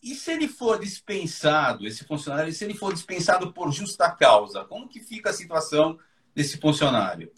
E 0.02 0.16
se 0.16 0.32
ele 0.32 0.48
for 0.48 0.80
dispensado, 0.80 1.86
esse 1.86 2.02
funcionário, 2.04 2.52
se 2.52 2.64
ele 2.64 2.74
for 2.74 2.92
dispensado 2.92 3.52
por 3.52 3.70
justa 3.70 4.10
causa, 4.10 4.64
como 4.64 4.88
que 4.88 4.98
fica 4.98 5.30
a 5.30 5.32
situação 5.32 5.96
desse 6.38 6.56
funcionário? 6.56 7.32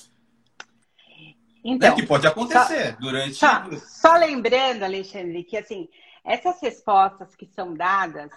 Então, 1.65 1.95
que 1.95 2.07
pode 2.07 2.27
acontecer 2.27 2.93
só, 2.93 3.01
durante. 3.01 3.35
Só, 3.35 3.71
só, 3.79 4.17
lembrando, 4.17 4.83
Alexandre, 4.83 5.43
que 5.43 5.57
assim, 5.57 5.89
essas 6.23 6.61
respostas 6.61 7.35
que 7.35 7.47
são 7.47 7.75
dadas 7.75 8.31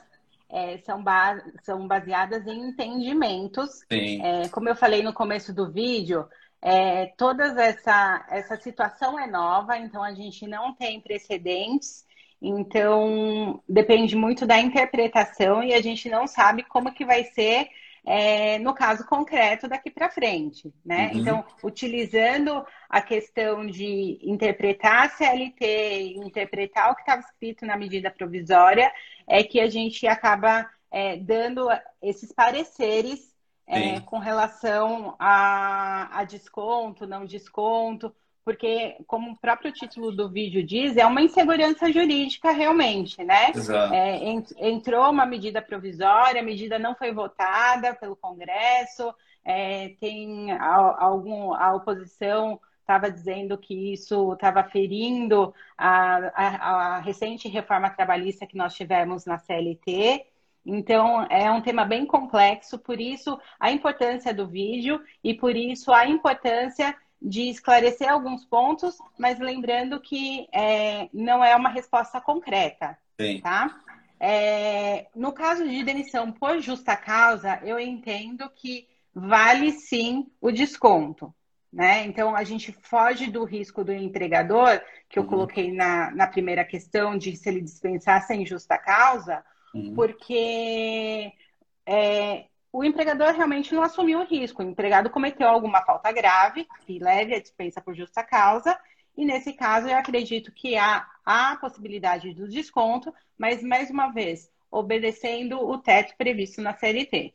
é, 0.49 0.77
são, 0.79 1.03
ba 1.03 1.41
são 1.63 1.85
baseadas 1.85 2.47
em 2.47 2.69
entendimentos. 2.69 3.81
É, 3.89 4.47
como 4.49 4.69
eu 4.69 4.75
falei 4.75 5.03
no 5.03 5.13
começo 5.13 5.53
do 5.53 5.69
vídeo, 5.69 6.25
é, 6.61 7.07
toda 7.17 7.43
essa, 7.61 8.25
essa 8.29 8.55
situação 8.57 9.19
é 9.19 9.27
nova, 9.27 9.77
então 9.77 10.01
a 10.01 10.13
gente 10.13 10.47
não 10.47 10.73
tem 10.73 11.01
precedentes. 11.01 12.05
Então, 12.41 13.61
depende 13.67 14.17
muito 14.17 14.45
da 14.45 14.59
interpretação 14.59 15.63
e 15.63 15.73
a 15.73 15.81
gente 15.81 16.09
não 16.09 16.27
sabe 16.27 16.63
como 16.63 16.93
que 16.93 17.05
vai 17.05 17.23
ser 17.23 17.69
é, 18.05 18.59
no 18.59 18.73
caso 18.73 19.05
concreto 19.05 19.67
daqui 19.67 19.89
para 19.89 20.09
frente, 20.09 20.73
né? 20.85 21.11
Uhum. 21.13 21.19
Então, 21.19 21.45
utilizando 21.63 22.65
a 22.89 23.01
questão 23.01 23.65
de 23.65 24.19
interpretar 24.21 25.05
a 25.05 25.09
CLT, 25.09 26.15
interpretar 26.17 26.91
o 26.91 26.95
que 26.95 27.01
estava 27.01 27.21
escrito 27.21 27.65
na 27.65 27.77
medida 27.77 28.11
provisória, 28.11 28.91
é 29.25 29.43
que 29.43 29.59
a 29.59 29.69
gente 29.69 30.05
acaba 30.05 30.69
é, 30.91 31.15
dando 31.15 31.67
esses 32.01 32.31
pareceres 32.31 33.33
é, 33.65 34.01
com 34.01 34.19
relação 34.19 35.15
a, 35.17 36.19
a 36.19 36.23
desconto, 36.25 37.07
não 37.07 37.25
desconto, 37.25 38.13
porque, 38.45 38.97
como 39.07 39.31
o 39.31 39.37
próprio 39.37 39.71
título 39.71 40.11
do 40.11 40.29
vídeo 40.29 40.63
diz, 40.63 40.97
é 40.97 41.05
uma 41.05 41.21
insegurança 41.21 41.91
jurídica 41.91 42.51
realmente, 42.51 43.23
né? 43.23 43.51
É, 43.93 44.67
entrou 44.67 45.09
uma 45.09 45.25
medida 45.25 45.61
provisória, 45.61 46.41
a 46.41 46.45
medida 46.45 46.77
não 46.77 46.95
foi 46.95 47.13
votada 47.13 47.95
pelo 47.95 48.15
Congresso, 48.15 49.13
é, 49.45 49.89
tem 49.99 50.51
algum 50.51 51.53
a 51.53 51.73
oposição 51.73 52.59
estava 52.83 53.09
dizendo 53.09 53.57
que 53.57 53.93
isso 53.93 54.33
estava 54.33 54.63
ferindo 54.63 55.53
a, 55.77 56.17
a, 56.35 56.97
a 56.97 56.99
recente 56.99 57.47
reforma 57.47 57.89
trabalhista 57.89 58.45
que 58.45 58.57
nós 58.57 58.73
tivemos 58.75 59.25
na 59.25 59.37
CLT. 59.37 60.25
Então, 60.65 61.25
é 61.29 61.51
um 61.51 61.61
tema 61.61 61.83
bem 61.83 62.05
complexo, 62.05 62.77
por 62.79 62.99
isso 62.99 63.39
a 63.59 63.71
importância 63.71 64.33
do 64.33 64.47
vídeo 64.47 65.01
e 65.23 65.33
por 65.33 65.55
isso 65.55 65.91
a 65.91 66.07
importância 66.07 66.95
de 67.23 67.49
esclarecer 67.49 68.11
alguns 68.11 68.43
pontos, 68.43 68.97
mas 69.17 69.39
lembrando 69.39 69.99
que 70.01 70.45
é, 70.51 71.07
não 71.13 71.41
é 71.43 71.55
uma 71.55 71.69
resposta 71.69 72.19
concreta. 72.19 72.97
Sim. 73.19 73.39
Tá? 73.39 73.79
É, 74.19 75.07
no 75.15 75.31
caso 75.31 75.67
de 75.67 75.83
demissão 75.83 76.31
por 76.31 76.59
justa 76.59 76.97
causa, 76.97 77.61
eu 77.63 77.79
entendo 77.79 78.49
que 78.49 78.87
vale 79.15 79.71
sim 79.71 80.27
o 80.41 80.51
desconto. 80.51 81.33
Né? 81.71 82.05
Então, 82.05 82.35
a 82.35 82.43
gente 82.43 82.71
foge 82.71 83.31
do 83.31 83.45
risco 83.45 83.83
do 83.83 83.93
empregador, 83.93 84.79
que 85.09 85.17
eu 85.17 85.23
uhum. 85.23 85.29
coloquei 85.29 85.71
na, 85.71 86.11
na 86.11 86.27
primeira 86.27 86.63
questão, 86.63 87.17
de 87.17 87.35
se 87.35 87.49
ele 87.49 87.61
dispensar 87.61 88.21
sem 88.27 88.45
justa 88.45 88.77
causa, 88.77 89.43
uhum. 89.73 89.95
porque 89.95 91.31
é, 91.85 92.45
o 92.73 92.83
empregador 92.83 93.33
realmente 93.35 93.71
não 93.75 93.83
assumiu 93.83 94.19
o 94.19 94.25
risco. 94.25 94.63
O 94.63 94.65
empregado 94.65 95.11
cometeu 95.11 95.47
alguma 95.47 95.83
falta 95.83 96.11
grave, 96.11 96.67
que 96.83 96.97
leve 96.97 97.35
a 97.35 97.39
dispensa 97.39 97.79
por 97.79 97.95
justa 97.95 98.23
causa, 98.23 98.75
e 99.15 99.23
nesse 99.23 99.53
caso 99.53 99.87
eu 99.87 99.95
acredito 99.95 100.51
que 100.51 100.75
há 100.75 101.07
a 101.23 101.55
possibilidade 101.57 102.33
do 102.33 102.49
desconto, 102.49 103.13
mas 103.37 103.61
mais 103.61 103.91
uma 103.91 104.11
vez, 104.11 104.49
obedecendo 104.71 105.59
o 105.59 105.77
teto 105.77 106.15
previsto 106.17 106.61
na 106.61 106.75
CLT. 106.75 107.31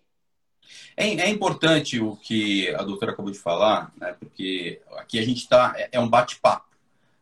É, 0.97 1.07
é 1.07 1.30
importante 1.30 2.00
o 2.00 2.16
que 2.16 2.75
a 2.75 2.83
doutora 2.83 3.12
acabou 3.12 3.30
de 3.30 3.38
falar, 3.38 3.92
né? 3.97 4.16
porque 4.18 4.83
aqui 4.97 5.21
a 5.21 5.23
gente 5.23 5.38
está, 5.38 5.73
é, 5.76 5.88
é 5.92 6.00
um 6.00 6.09
bate-papo. 6.09 6.66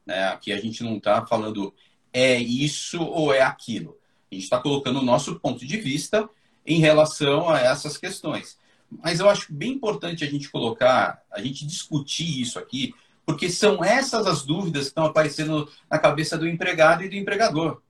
Né? 0.07 0.25
Aqui 0.29 0.55
a 0.55 0.59
gente 0.59 0.83
não 0.83 0.97
está 0.97 1.27
falando 1.27 1.73
é 2.15 2.35
isso 2.35 3.03
ou 3.03 3.31
é 3.31 3.43
aquilo. 3.43 3.99
A 4.33 4.35
gente 4.35 4.45
está 4.45 4.59
colocando 4.59 5.01
o 5.01 5.05
nosso 5.05 5.39
ponto 5.39 5.67
de 5.67 5.77
vista 5.77 6.29
em 6.67 6.81
relação 6.81 7.49
a 7.49 7.61
essas 7.61 7.97
questões. 7.97 8.59
Mas 8.91 9.21
eu 9.21 9.29
acho 9.29 9.53
bem 9.53 9.73
importante 9.73 10.25
a 10.25 10.27
gente 10.27 10.51
colocar, 10.51 11.23
a 11.31 11.41
gente 11.41 11.67
discutir 11.67 12.41
isso 12.41 12.59
aqui, 12.59 12.95
porque 13.25 13.49
são 13.49 13.85
essas 13.85 14.27
as 14.27 14.43
dúvidas 14.43 14.85
que 14.85 14.89
estão 14.89 15.05
aparecendo 15.05 15.71
na 15.91 15.99
cabeça 15.99 16.37
do 16.37 16.47
empregado 16.47 17.03
e 17.03 17.09
do 17.09 17.17
empregador. 17.17 17.81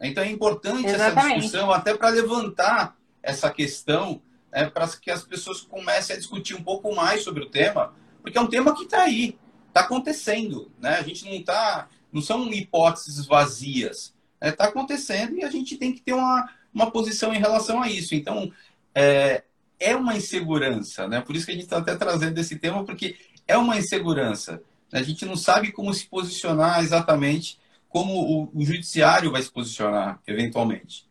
Então 0.00 0.22
é 0.22 0.30
importante 0.30 0.86
Exatamente. 0.86 1.18
essa 1.18 1.34
discussão 1.34 1.70
até 1.70 1.94
para 1.94 2.08
levantar 2.08 2.96
essa 3.22 3.50
questão, 3.50 4.22
né, 4.52 4.68
para 4.70 4.88
que 4.88 5.10
as 5.10 5.22
pessoas 5.22 5.60
comecem 5.60 6.14
a 6.14 6.18
discutir 6.18 6.54
um 6.54 6.62
pouco 6.62 6.94
mais 6.94 7.22
sobre 7.22 7.42
o 7.42 7.50
tema, 7.50 7.94
porque 8.22 8.38
é 8.38 8.40
um 8.40 8.46
tema 8.46 8.74
que 8.74 8.84
está 8.84 9.02
aí, 9.02 9.38
está 9.68 9.80
acontecendo. 9.80 10.70
Né? 10.80 10.96
A 10.96 11.02
gente 11.02 11.24
não 11.24 11.32
está. 11.32 11.88
Não 12.12 12.22
são 12.22 12.50
hipóteses 12.50 13.26
vazias. 13.26 14.14
Está 14.40 14.46
né? 14.46 14.52
Tá 14.52 14.64
acontecendo 14.66 15.36
e 15.36 15.44
a 15.44 15.50
gente 15.50 15.76
tem 15.76 15.92
que 15.92 16.00
ter 16.00 16.14
uma, 16.14 16.48
uma 16.76 16.90
posição 16.90 17.32
em 17.32 17.38
relação 17.38 17.82
a 17.82 17.88
isso. 17.88 18.14
Então, 18.14 18.52
é, 18.94 19.42
é 19.80 19.96
uma 19.96 20.14
insegurança, 20.14 21.08
né? 21.08 21.22
Por 21.22 21.34
isso 21.34 21.46
que 21.46 21.52
a 21.52 21.54
gente 21.54 21.64
está 21.64 21.78
até 21.78 21.96
trazendo 21.96 22.38
esse 22.38 22.58
tema, 22.58 22.84
porque 22.84 23.16
é 23.48 23.56
uma 23.56 23.78
insegurança. 23.78 24.62
A 24.92 25.02
gente 25.02 25.24
não 25.24 25.36
sabe 25.36 25.72
como 25.72 25.92
se 25.94 26.06
posicionar 26.06 26.80
exatamente, 26.80 27.58
como 27.88 28.12
o, 28.12 28.50
o 28.54 28.62
judiciário 28.62 29.32
vai 29.32 29.40
se 29.40 29.50
posicionar, 29.50 30.20
eventualmente. 30.26 31.08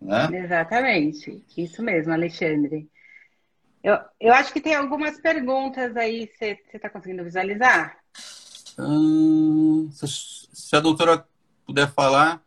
Né? 0.00 0.28
Exatamente. 0.44 1.42
Isso 1.56 1.82
mesmo, 1.82 2.12
Alexandre. 2.12 2.88
Eu, 3.82 3.98
eu 4.20 4.32
acho 4.32 4.52
que 4.52 4.60
tem 4.60 4.76
algumas 4.76 5.20
perguntas 5.20 5.96
aí, 5.96 6.30
você 6.38 6.56
está 6.72 6.88
conseguindo 6.88 7.24
visualizar? 7.24 7.96
Hum, 8.78 9.90
se 9.92 10.76
a 10.76 10.80
doutora 10.80 11.26
puder 11.66 11.90
falar. 11.90 12.40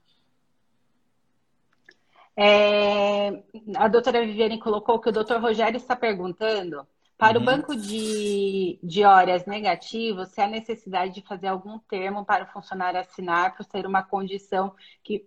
É, 2.36 3.44
a 3.76 3.88
doutora 3.88 4.26
Viviane 4.26 4.60
colocou 4.60 5.00
que 5.00 5.10
o 5.10 5.12
doutor 5.12 5.40
Rogério 5.40 5.78
está 5.78 5.96
perguntando 5.96 6.86
para 7.18 7.38
uhum. 7.38 7.44
o 7.44 7.46
banco 7.46 7.76
de, 7.76 8.80
de 8.82 9.04
horas 9.04 9.46
negativo 9.46 10.26
se 10.26 10.42
há 10.42 10.48
necessidade 10.48 11.14
de 11.14 11.22
fazer 11.22 11.48
algum 11.48 11.78
termo 11.78 12.26
para 12.26 12.44
o 12.44 12.48
funcionário 12.48 13.00
assinar 13.00 13.56
por 13.56 13.64
ser 13.64 13.86
uma 13.86 14.02
condição 14.02 14.74
que, 15.04 15.26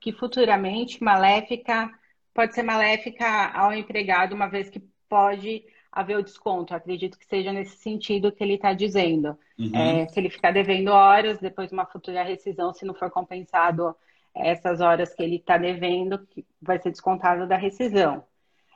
que 0.00 0.12
futuramente 0.12 1.02
maléfica 1.04 1.90
pode 2.36 2.54
ser 2.54 2.62
maléfica 2.62 3.50
ao 3.54 3.72
empregado, 3.72 4.34
uma 4.34 4.46
vez 4.46 4.68
que 4.68 4.80
pode 5.08 5.64
haver 5.90 6.18
o 6.18 6.22
desconto. 6.22 6.74
acredito 6.74 7.18
que 7.18 7.24
seja 7.24 7.50
nesse 7.50 7.78
sentido 7.78 8.30
que 8.30 8.44
ele 8.44 8.54
está 8.54 8.74
dizendo. 8.74 9.38
Uhum. 9.58 9.74
É, 9.74 10.06
se 10.08 10.20
ele 10.20 10.28
ficar 10.28 10.52
devendo 10.52 10.88
horas, 10.88 11.38
depois 11.38 11.70
de 11.70 11.74
uma 11.74 11.86
futura 11.86 12.22
rescisão, 12.22 12.74
se 12.74 12.84
não 12.84 12.92
for 12.92 13.10
compensado 13.10 13.96
essas 14.36 14.80
horas 14.80 15.14
que 15.14 15.22
ele 15.22 15.36
está 15.36 15.56
devendo, 15.56 16.26
que 16.26 16.44
vai 16.60 16.78
ser 16.78 16.90
descontado 16.90 17.46
da 17.46 17.56
rescisão. 17.56 18.24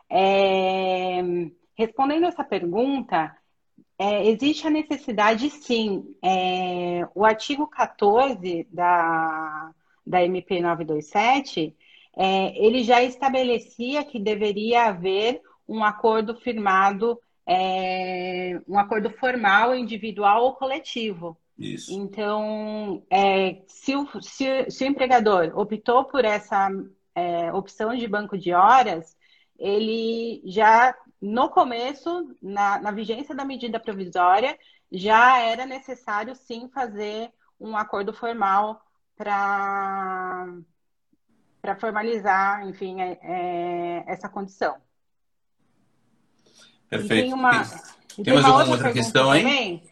É, 0.09 1.21
respondendo 1.77 2.27
essa 2.27 2.43
pergunta, 2.43 3.37
é, 3.99 4.27
existe 4.29 4.67
a 4.67 4.71
necessidade, 4.71 5.51
sim. 5.51 6.17
É, 6.23 7.07
o 7.15 7.25
artigo 7.25 7.67
14 7.67 8.67
da, 8.71 9.71
da 10.07 10.25
MP 10.25 10.61
927, 10.61 11.77
é, 12.17 12.67
ele 12.67 12.83
já 12.83 13.03
estabelecia 13.03 14.05
que 14.05 14.19
deveria 14.19 14.87
haver 14.87 15.41
um 15.69 15.85
acordo 15.85 16.35
firmado, 16.37 17.21
é, 17.47 18.61
um 18.67 18.79
acordo 18.79 19.11
formal, 19.11 19.75
individual 19.75 20.45
ou 20.45 20.55
coletivo 20.55 21.39
isso. 21.61 21.93
Então, 21.93 23.03
é, 23.11 23.63
se, 23.67 23.95
o, 23.95 24.07
se, 24.21 24.71
se, 24.71 24.85
o 24.85 24.87
empregador 24.87 25.53
optou 25.59 26.05
por 26.05 26.25
essa 26.25 26.71
é, 27.15 27.53
opção 27.53 27.95
de 27.95 28.09
banco 28.09 28.39
de 28.39 28.53
horas, 28.53 29.17
ele 29.59 30.43
já, 30.47 30.95
no 31.21 31.51
começo, 31.51 32.35
na, 32.41 32.81
na 32.81 32.91
vigência 32.91 33.35
da 33.35 33.45
medida 33.45 33.79
provisória, 33.79 34.59
já 34.91 35.39
era 35.39 35.67
necessário 35.67 36.35
sim 36.35 36.69
fazer 36.73 37.31
um 37.61 37.77
acordo 37.77 38.13
formal 38.13 38.81
para 39.17 40.47
para 41.61 41.77
formalizar, 41.77 42.67
enfim, 42.67 43.03
é, 43.03 43.19
é, 43.23 44.05
essa 44.07 44.31
condição. 44.31 44.77
Perfeito. 46.89 47.13
E 47.13 47.23
tem 47.25 47.35
uma, 47.35 47.65
tem, 48.17 48.25
tem 48.25 48.35
mais 48.35 48.47
alguma 48.47 48.71
outra 48.71 48.93
questão 48.93 49.31
aí? 49.31 49.43
Também, 49.43 49.83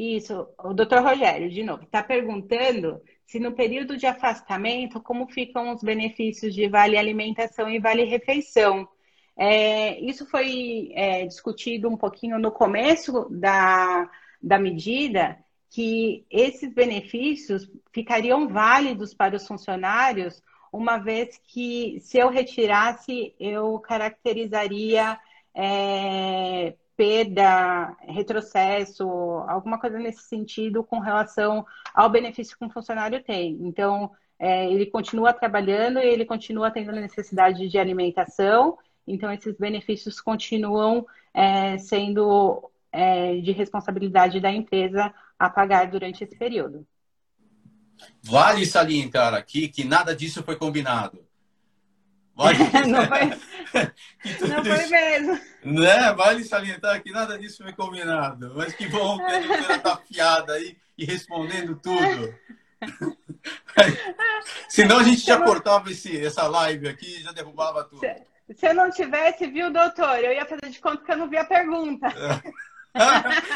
Isso, 0.00 0.48
o 0.64 0.72
doutor 0.72 1.02
Rogério, 1.02 1.50
de 1.50 1.62
novo, 1.62 1.82
está 1.82 2.02
perguntando 2.02 3.02
se 3.26 3.38
no 3.38 3.52
período 3.52 3.98
de 3.98 4.06
afastamento, 4.06 4.98
como 4.98 5.28
ficam 5.28 5.74
os 5.74 5.82
benefícios 5.82 6.54
de 6.54 6.66
vale 6.68 6.96
alimentação 6.96 7.68
e 7.68 7.78
vale 7.78 8.04
refeição. 8.04 8.88
É, 9.36 10.00
isso 10.00 10.24
foi 10.24 10.90
é, 10.94 11.26
discutido 11.26 11.86
um 11.86 11.98
pouquinho 11.98 12.38
no 12.38 12.50
começo 12.50 13.28
da, 13.28 14.10
da 14.42 14.58
medida, 14.58 15.38
que 15.68 16.24
esses 16.30 16.72
benefícios 16.72 17.70
ficariam 17.92 18.48
válidos 18.48 19.12
para 19.12 19.36
os 19.36 19.46
funcionários, 19.46 20.42
uma 20.72 20.96
vez 20.96 21.38
que 21.44 22.00
se 22.00 22.16
eu 22.16 22.30
retirasse, 22.30 23.34
eu 23.38 23.78
caracterizaria 23.80 25.20
é, 25.54 26.74
perda, 27.00 27.96
retrocesso, 28.06 29.08
alguma 29.48 29.80
coisa 29.80 29.98
nesse 29.98 30.20
sentido 30.24 30.84
com 30.84 30.98
relação 30.98 31.64
ao 31.94 32.10
benefício 32.10 32.58
que 32.58 32.62
um 32.62 32.68
funcionário 32.68 33.24
tem. 33.24 33.56
Então, 33.62 34.10
é, 34.38 34.70
ele 34.70 34.84
continua 34.84 35.32
trabalhando 35.32 35.98
e 35.98 36.04
ele 36.04 36.26
continua 36.26 36.70
tendo 36.70 36.92
necessidade 36.92 37.70
de 37.70 37.78
alimentação, 37.78 38.76
então 39.06 39.32
esses 39.32 39.56
benefícios 39.56 40.20
continuam 40.20 41.06
é, 41.32 41.78
sendo 41.78 42.70
é, 42.92 43.36
de 43.36 43.52
responsabilidade 43.52 44.38
da 44.38 44.52
empresa 44.52 45.10
a 45.38 45.48
pagar 45.48 45.90
durante 45.90 46.22
esse 46.22 46.36
período. 46.36 46.86
Vale 48.22 48.66
salientar 48.66 49.32
aqui 49.32 49.68
que 49.68 49.84
nada 49.84 50.14
disso 50.14 50.42
foi 50.42 50.56
combinado. 50.56 51.29
Vale... 52.40 52.56
não 52.88 53.06
foi, 53.06 54.48
não 54.48 54.64
foi 54.64 54.86
mesmo. 54.86 55.40
Né? 55.62 56.12
Vale 56.14 56.42
salientar 56.42 57.02
que 57.02 57.12
nada 57.12 57.38
disso 57.38 57.62
foi 57.62 57.74
combinado. 57.74 58.54
Mas 58.56 58.72
que 58.74 58.88
bom 58.88 59.18
que 59.18 59.24
a 59.24 59.40
doutora 59.40 59.76
está 59.76 59.92
afiada 59.92 60.54
aí 60.54 60.74
e 60.96 61.04
respondendo 61.04 61.76
tudo. 61.76 62.34
Senão 64.70 65.00
a 65.00 65.02
gente 65.02 65.20
já 65.20 65.38
cortava 65.38 65.90
esse, 65.90 66.18
essa 66.24 66.48
live 66.48 66.88
aqui 66.88 67.20
já 67.22 67.30
derrubava 67.30 67.84
tudo. 67.84 68.00
Se, 68.00 68.54
se 68.54 68.66
eu 68.66 68.74
não 68.74 68.90
tivesse, 68.90 69.46
viu, 69.46 69.70
doutor? 69.70 70.18
Eu 70.18 70.32
ia 70.32 70.46
fazer 70.46 70.70
de 70.70 70.80
conta 70.80 71.04
que 71.04 71.12
eu 71.12 71.18
não 71.18 71.28
vi 71.28 71.36
a 71.36 71.44
pergunta. 71.44 72.08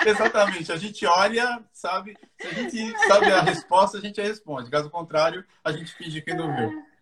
Exatamente. 0.04 0.70
A 0.70 0.76
gente 0.76 1.06
olha, 1.06 1.64
sabe? 1.72 2.18
Se 2.38 2.46
a 2.46 2.52
gente 2.52 2.98
sabe 3.08 3.32
a 3.32 3.40
resposta, 3.40 3.96
a 3.96 4.00
gente 4.02 4.20
responde. 4.20 4.70
Caso 4.70 4.90
contrário, 4.90 5.42
a 5.64 5.72
gente 5.72 5.94
finge 5.94 6.20
que 6.20 6.34
não 6.34 6.54
viu. 6.54 6.93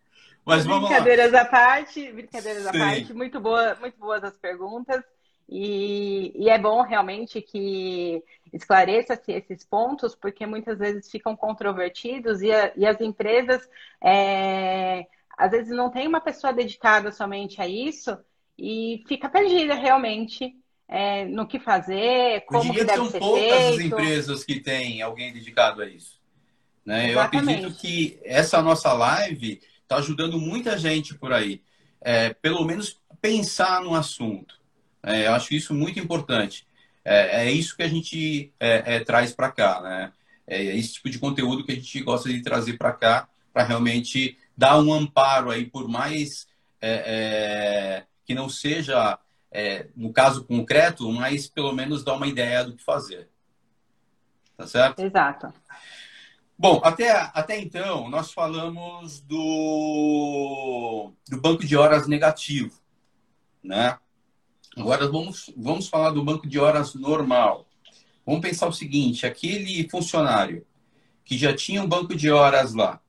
Mas 0.45 0.67
vamos 0.67 0.89
brincadeiras 0.89 1.33
lá. 1.33 1.43
à 1.43 1.45
parte, 1.45 2.13
brincadeiras 2.13 2.63
Sim. 2.65 2.69
à 2.69 2.73
parte, 2.73 3.15
muito 3.15 3.41
boa, 3.41 3.77
muito 3.77 3.99
boas 3.99 4.25
as 4.25 4.37
perguntas. 4.37 5.03
E, 5.49 6.33
e 6.35 6.49
é 6.49 6.59
bom 6.59 6.83
realmente 6.83 7.41
que 7.43 8.23
esclareça-se 8.53 9.33
esses 9.33 9.65
pontos, 9.65 10.15
porque 10.15 10.47
muitas 10.47 10.79
vezes 10.79 11.11
ficam 11.11 11.37
controvertidos 11.37 12.41
e, 12.43 12.51
a, 12.51 12.73
e 12.77 12.87
as 12.87 13.01
empresas 13.01 13.69
é, 14.03 15.07
às 15.37 15.51
vezes 15.51 15.77
não 15.77 15.91
tem 15.91 16.07
uma 16.07 16.21
pessoa 16.21 16.53
dedicada 16.53 17.13
somente 17.13 17.61
a 17.61 17.69
isso 17.69 18.17
e 18.59 19.03
fica 19.07 19.29
perdida 19.29 19.75
realmente 19.75 20.57
é, 20.89 21.25
no 21.25 21.47
que 21.47 21.59
fazer, 21.59 22.45
como 22.47 22.61
Eu 22.61 22.73
diria 22.73 22.87
que, 22.87 22.91
que 22.91 22.97
são 22.97 23.11
poucas 23.21 23.43
feito. 23.43 23.75
as 23.75 23.81
empresas 23.81 24.45
que 24.45 24.61
têm 24.61 25.03
alguém 25.03 25.33
dedicado 25.33 25.83
a 25.83 25.87
isso. 25.87 26.21
Né? 26.85 27.13
Eu 27.15 27.21
acredito 27.21 27.75
que 27.75 28.19
essa 28.25 28.61
nossa 28.61 28.93
live 28.93 29.61
está 29.93 29.97
ajudando 29.99 30.39
muita 30.39 30.79
gente 30.79 31.15
por 31.15 31.33
aí. 31.33 31.61
É, 32.01 32.33
pelo 32.35 32.65
menos 32.65 33.01
pensar 33.21 33.83
no 33.83 33.95
assunto. 33.95 34.61
É, 35.03 35.27
eu 35.27 35.35
acho 35.35 35.55
isso 35.55 35.75
muito 35.75 36.01
importante. 36.01 36.67
É, 37.05 37.47
é 37.47 37.53
isso 37.53 37.77
que 37.77 37.83
a 37.83 37.89
gente 37.89 38.53
é, 38.59 38.97
é, 38.97 39.01
traz 39.01 39.33
para 39.33 39.53
cá, 39.53 39.81
né? 39.83 40.13
É 40.47 40.63
esse 40.77 40.95
tipo 40.95 41.11
de 41.11 41.19
conteúdo 41.19 41.65
que 41.65 41.73
a 41.73 41.75
gente 41.75 42.01
gosta 42.01 42.29
de 42.29 42.43
trazer 42.43 42.77
para 42.77 42.93
cá, 42.93 43.29
para 43.53 43.65
realmente 43.65 44.37
dar 44.57 44.79
um 44.81 44.93
amparo 44.93 45.51
aí, 45.51 45.67
por 45.67 45.89
mais 45.89 46.49
é, 46.81 48.05
que 48.25 48.35
não 48.35 48.49
seja, 48.49 49.19
no 49.95 50.13
caso 50.13 50.45
concreto, 50.45 51.11
mas 51.13 51.47
pelo 51.47 51.73
menos 51.73 52.03
dar 52.03 52.15
uma 52.15 52.27
ideia 52.27 52.65
do 52.65 52.75
que 52.75 52.83
fazer. 52.83 53.29
Tá 54.57 54.67
certo? 54.67 55.01
Exato. 55.01 55.53
Bom, 56.63 56.81
até, 56.85 57.11
até 57.11 57.59
então, 57.59 58.09
nós 58.09 58.33
falamos 58.33 59.19
do, 59.19 61.13
do 61.29 61.41
banco 61.41 61.67
de 61.67 61.77
horas 61.77 62.07
negativo, 62.07 62.81
né? 63.61 63.99
Agora 64.77 65.11
vamos, 65.11 65.51
vamos 65.57 65.89
falar 65.89 66.11
do 66.11 66.23
banco 66.23 66.47
de 66.47 66.61
horas 66.61 66.95
normal. 66.95 67.67
Vamos 68.25 68.43
pensar 68.43 68.69
o 68.69 68.73
seguinte: 68.73 69.27
aquele 69.27 69.89
funcionário 69.91 70.65
que 71.25 71.37
já 71.37 71.53
tinha 71.53 71.83
um 71.83 71.89
banco 71.89 72.15
de 72.15 72.31
horas 72.31 72.75
lá, 72.75 73.01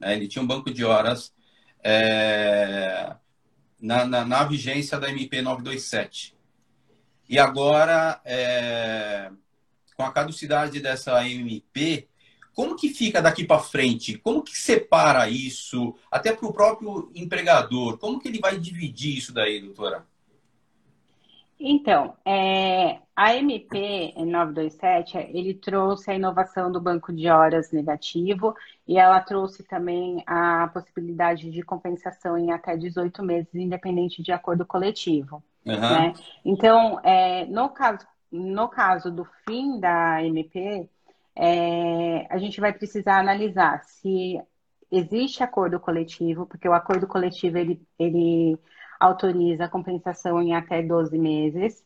né? 0.00 0.16
ele 0.16 0.26
tinha 0.26 0.40
um 0.40 0.46
banco 0.46 0.72
de 0.72 0.82
horas 0.82 1.30
é, 1.82 3.16
na, 3.82 4.06
na, 4.06 4.24
na, 4.24 4.44
vigência 4.44 4.98
da 4.98 5.10
MP 5.10 5.42
927. 5.42 6.34
E 7.28 7.38
agora, 7.38 8.18
é, 8.24 9.30
com 9.94 10.04
a 10.04 10.10
caducidade 10.10 10.80
dessa 10.80 11.28
MP, 11.28 12.08
como 12.54 12.76
que 12.76 12.88
fica 12.88 13.20
daqui 13.20 13.44
para 13.44 13.58
frente? 13.58 14.18
Como 14.18 14.42
que 14.42 14.56
separa 14.56 15.28
isso, 15.28 15.94
até 16.10 16.32
para 16.32 16.46
o 16.46 16.52
próprio 16.52 17.10
empregador? 17.14 17.98
Como 17.98 18.18
que 18.18 18.28
ele 18.28 18.38
vai 18.38 18.58
dividir 18.58 19.18
isso 19.18 19.32
daí, 19.34 19.60
doutora? 19.60 20.06
Então, 21.58 22.14
é, 22.24 22.98
a 23.16 23.36
MP 23.36 24.12
927, 24.16 25.16
ele 25.32 25.54
trouxe 25.54 26.10
a 26.10 26.14
inovação 26.14 26.70
do 26.70 26.80
banco 26.80 27.12
de 27.12 27.28
horas 27.28 27.70
negativo 27.70 28.54
e 28.86 28.98
ela 28.98 29.20
trouxe 29.20 29.62
também 29.62 30.22
a 30.26 30.68
possibilidade 30.68 31.50
de 31.50 31.62
compensação 31.62 32.36
em 32.36 32.50
até 32.50 32.76
18 32.76 33.22
meses, 33.22 33.54
independente 33.54 34.22
de 34.22 34.32
acordo 34.32 34.66
coletivo. 34.66 35.42
Uhum. 35.64 35.80
Né? 35.80 36.12
Então, 36.44 37.00
é, 37.02 37.46
no, 37.46 37.68
caso, 37.70 38.06
no 38.30 38.68
caso 38.68 39.10
do 39.10 39.24
fim 39.46 39.78
da 39.78 40.22
MP, 40.24 40.88
é, 41.36 42.26
a 42.30 42.38
gente 42.38 42.60
vai 42.60 42.72
precisar 42.72 43.18
analisar 43.18 43.82
se 43.84 44.40
existe 44.90 45.42
acordo 45.42 45.80
coletivo, 45.80 46.46
porque 46.46 46.68
o 46.68 46.72
acordo 46.72 47.06
coletivo 47.06 47.58
ele, 47.58 47.80
ele 47.98 48.58
autoriza 49.00 49.64
a 49.64 49.68
compensação 49.68 50.40
em 50.40 50.54
até 50.54 50.82
12 50.82 51.18
meses. 51.18 51.84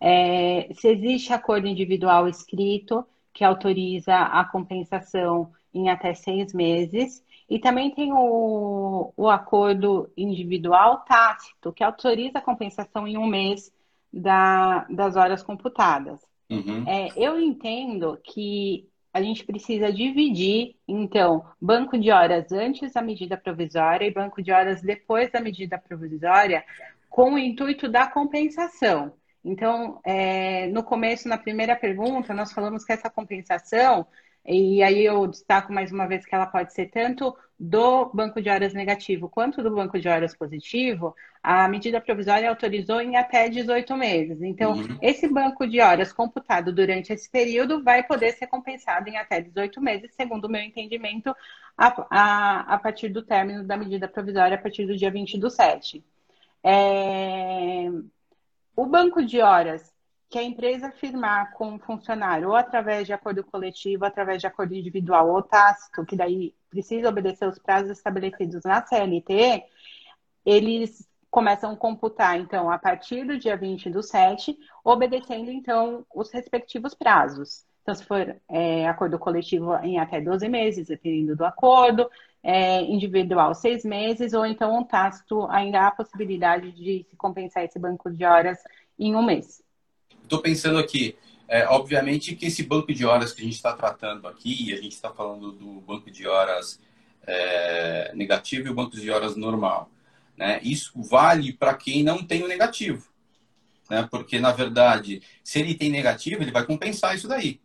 É, 0.00 0.68
se 0.74 0.88
existe 0.88 1.32
acordo 1.32 1.66
individual 1.66 2.28
escrito, 2.28 3.06
que 3.32 3.44
autoriza 3.44 4.16
a 4.16 4.44
compensação 4.44 5.52
em 5.74 5.90
até 5.90 6.14
seis 6.14 6.54
meses. 6.54 7.22
E 7.48 7.58
também 7.58 7.90
tem 7.90 8.12
o, 8.12 9.12
o 9.16 9.28
acordo 9.28 10.10
individual 10.16 11.04
tácito, 11.04 11.72
que 11.72 11.84
autoriza 11.84 12.38
a 12.38 12.42
compensação 12.42 13.06
em 13.06 13.16
um 13.18 13.26
mês 13.26 13.72
da, 14.12 14.84
das 14.90 15.16
horas 15.16 15.42
computadas. 15.42 16.20
Uhum. 16.50 16.84
É, 16.86 17.08
eu 17.16 17.40
entendo 17.40 18.18
que 18.22 18.88
a 19.12 19.22
gente 19.22 19.44
precisa 19.44 19.92
dividir, 19.92 20.76
então, 20.86 21.44
banco 21.60 21.98
de 21.98 22.10
horas 22.10 22.52
antes 22.52 22.92
da 22.92 23.00
medida 23.00 23.36
provisória 23.36 24.06
e 24.06 24.12
banco 24.12 24.42
de 24.42 24.52
horas 24.52 24.82
depois 24.82 25.30
da 25.32 25.40
medida 25.40 25.78
provisória, 25.78 26.64
com 27.08 27.34
o 27.34 27.38
intuito 27.38 27.88
da 27.88 28.06
compensação. 28.06 29.14
Então, 29.42 30.00
é, 30.04 30.66
no 30.68 30.82
começo, 30.82 31.28
na 31.28 31.38
primeira 31.38 31.74
pergunta, 31.74 32.34
nós 32.34 32.52
falamos 32.52 32.84
que 32.84 32.92
essa 32.92 33.08
compensação 33.08 34.06
e 34.46 34.82
aí 34.82 35.04
eu 35.04 35.26
destaco 35.26 35.72
mais 35.72 35.90
uma 35.90 36.06
vez 36.06 36.24
que 36.24 36.34
ela 36.34 36.46
pode 36.46 36.72
ser 36.72 36.86
tanto 36.86 37.36
do 37.58 38.10
banco 38.12 38.42
de 38.42 38.50
horas 38.50 38.74
negativo 38.74 39.30
quanto 39.30 39.62
do 39.62 39.70
banco 39.70 39.98
de 39.98 40.08
horas 40.08 40.36
positivo. 40.36 41.14
A 41.42 41.66
medida 41.68 42.00
provisória 42.00 42.48
autorizou 42.48 43.00
em 43.00 43.16
até 43.16 43.48
18 43.48 43.96
meses. 43.96 44.42
Então, 44.42 44.72
uhum. 44.72 44.98
esse 45.00 45.26
banco 45.26 45.66
de 45.66 45.80
horas 45.80 46.12
computado 46.12 46.72
durante 46.72 47.12
esse 47.12 47.30
período 47.30 47.82
vai 47.82 48.02
poder 48.02 48.32
ser 48.32 48.46
compensado 48.46 49.08
em 49.08 49.16
até 49.16 49.40
18 49.40 49.80
meses, 49.80 50.14
segundo 50.14 50.44
o 50.44 50.50
meu 50.50 50.60
entendimento, 50.60 51.34
a, 51.76 52.06
a, 52.10 52.74
a 52.74 52.78
partir 52.78 53.08
do 53.08 53.22
término 53.22 53.64
da 53.64 53.76
medida 53.76 54.06
provisória, 54.06 54.56
a 54.56 54.60
partir 54.60 54.86
do 54.86 54.96
dia 54.96 55.10
20 55.10 55.38
do 55.38 55.48
7. 55.48 56.04
É... 56.62 57.90
O 58.74 58.84
banco 58.84 59.24
de 59.24 59.40
horas 59.40 59.95
que 60.28 60.38
a 60.38 60.42
empresa 60.42 60.90
firmar 60.90 61.52
com 61.52 61.76
o 61.76 61.78
funcionário, 61.78 62.48
ou 62.48 62.56
através 62.56 63.06
de 63.06 63.12
acordo 63.12 63.44
coletivo, 63.44 64.04
através 64.04 64.40
de 64.40 64.46
acordo 64.46 64.74
individual 64.74 65.30
ou 65.30 65.42
tácito, 65.42 66.04
que 66.04 66.16
daí 66.16 66.54
precisa 66.68 67.08
obedecer 67.08 67.48
os 67.48 67.58
prazos 67.58 67.90
estabelecidos 67.90 68.64
na 68.64 68.84
CLT, 68.84 69.64
eles 70.44 71.08
começam 71.30 71.72
a 71.72 71.76
computar, 71.76 72.38
então, 72.38 72.70
a 72.70 72.78
partir 72.78 73.24
do 73.24 73.38
dia 73.38 73.56
20 73.56 73.90
do 73.90 74.02
7, 74.02 74.56
obedecendo, 74.84 75.50
então, 75.50 76.04
os 76.14 76.30
respectivos 76.30 76.94
prazos. 76.94 77.64
Então, 77.82 77.94
se 77.94 78.04
for 78.04 78.36
é, 78.48 78.88
acordo 78.88 79.18
coletivo 79.18 79.76
em 79.76 79.98
até 79.98 80.20
12 80.20 80.48
meses, 80.48 80.88
dependendo 80.88 81.36
do 81.36 81.44
acordo, 81.44 82.10
é, 82.42 82.82
individual 82.82 83.54
seis 83.54 83.84
meses, 83.84 84.32
ou 84.32 84.46
então 84.46 84.76
um 84.76 84.84
tácito, 84.84 85.46
ainda 85.50 85.80
há 85.80 85.86
a 85.88 85.92
possibilidade 85.92 86.72
de 86.72 87.04
se 87.08 87.16
compensar 87.16 87.64
esse 87.64 87.78
banco 87.78 88.10
de 88.10 88.24
horas 88.24 88.58
em 88.98 89.14
um 89.14 89.22
mês. 89.22 89.62
Estou 90.26 90.40
pensando 90.40 90.78
aqui, 90.78 91.16
É, 91.48 91.64
obviamente 91.68 92.34
que 92.34 92.46
esse 92.46 92.64
banco 92.64 92.92
de 92.92 93.06
horas 93.06 93.32
que 93.32 93.40
a 93.40 93.44
gente 93.44 93.54
está 93.54 93.72
tratando 93.72 94.26
aqui, 94.26 94.72
a 94.72 94.82
gente 94.82 94.94
está 94.94 95.10
falando 95.10 95.52
do 95.52 95.80
banco 95.80 96.10
de 96.10 96.26
horas 96.26 96.80
é, 97.24 98.10
negativo 98.16 98.66
e 98.66 98.70
o 98.70 98.74
banco 98.74 98.96
de 98.96 99.08
horas 99.08 99.36
normal. 99.36 99.88
Né? 100.36 100.58
Isso 100.64 100.90
vale 101.00 101.52
para 101.52 101.74
quem 101.74 102.02
não 102.02 102.24
tem 102.24 102.42
o 102.42 102.48
negativo. 102.48 103.08
Né? 103.88 104.08
Porque, 104.10 104.40
na 104.40 104.50
verdade, 104.50 105.22
se 105.44 105.60
ele 105.60 105.76
tem 105.76 105.88
negativo, 105.88 106.42
ele 106.42 106.50
vai 106.50 106.66
compensar 106.66 107.14
isso 107.14 107.28
daí. 107.28 107.60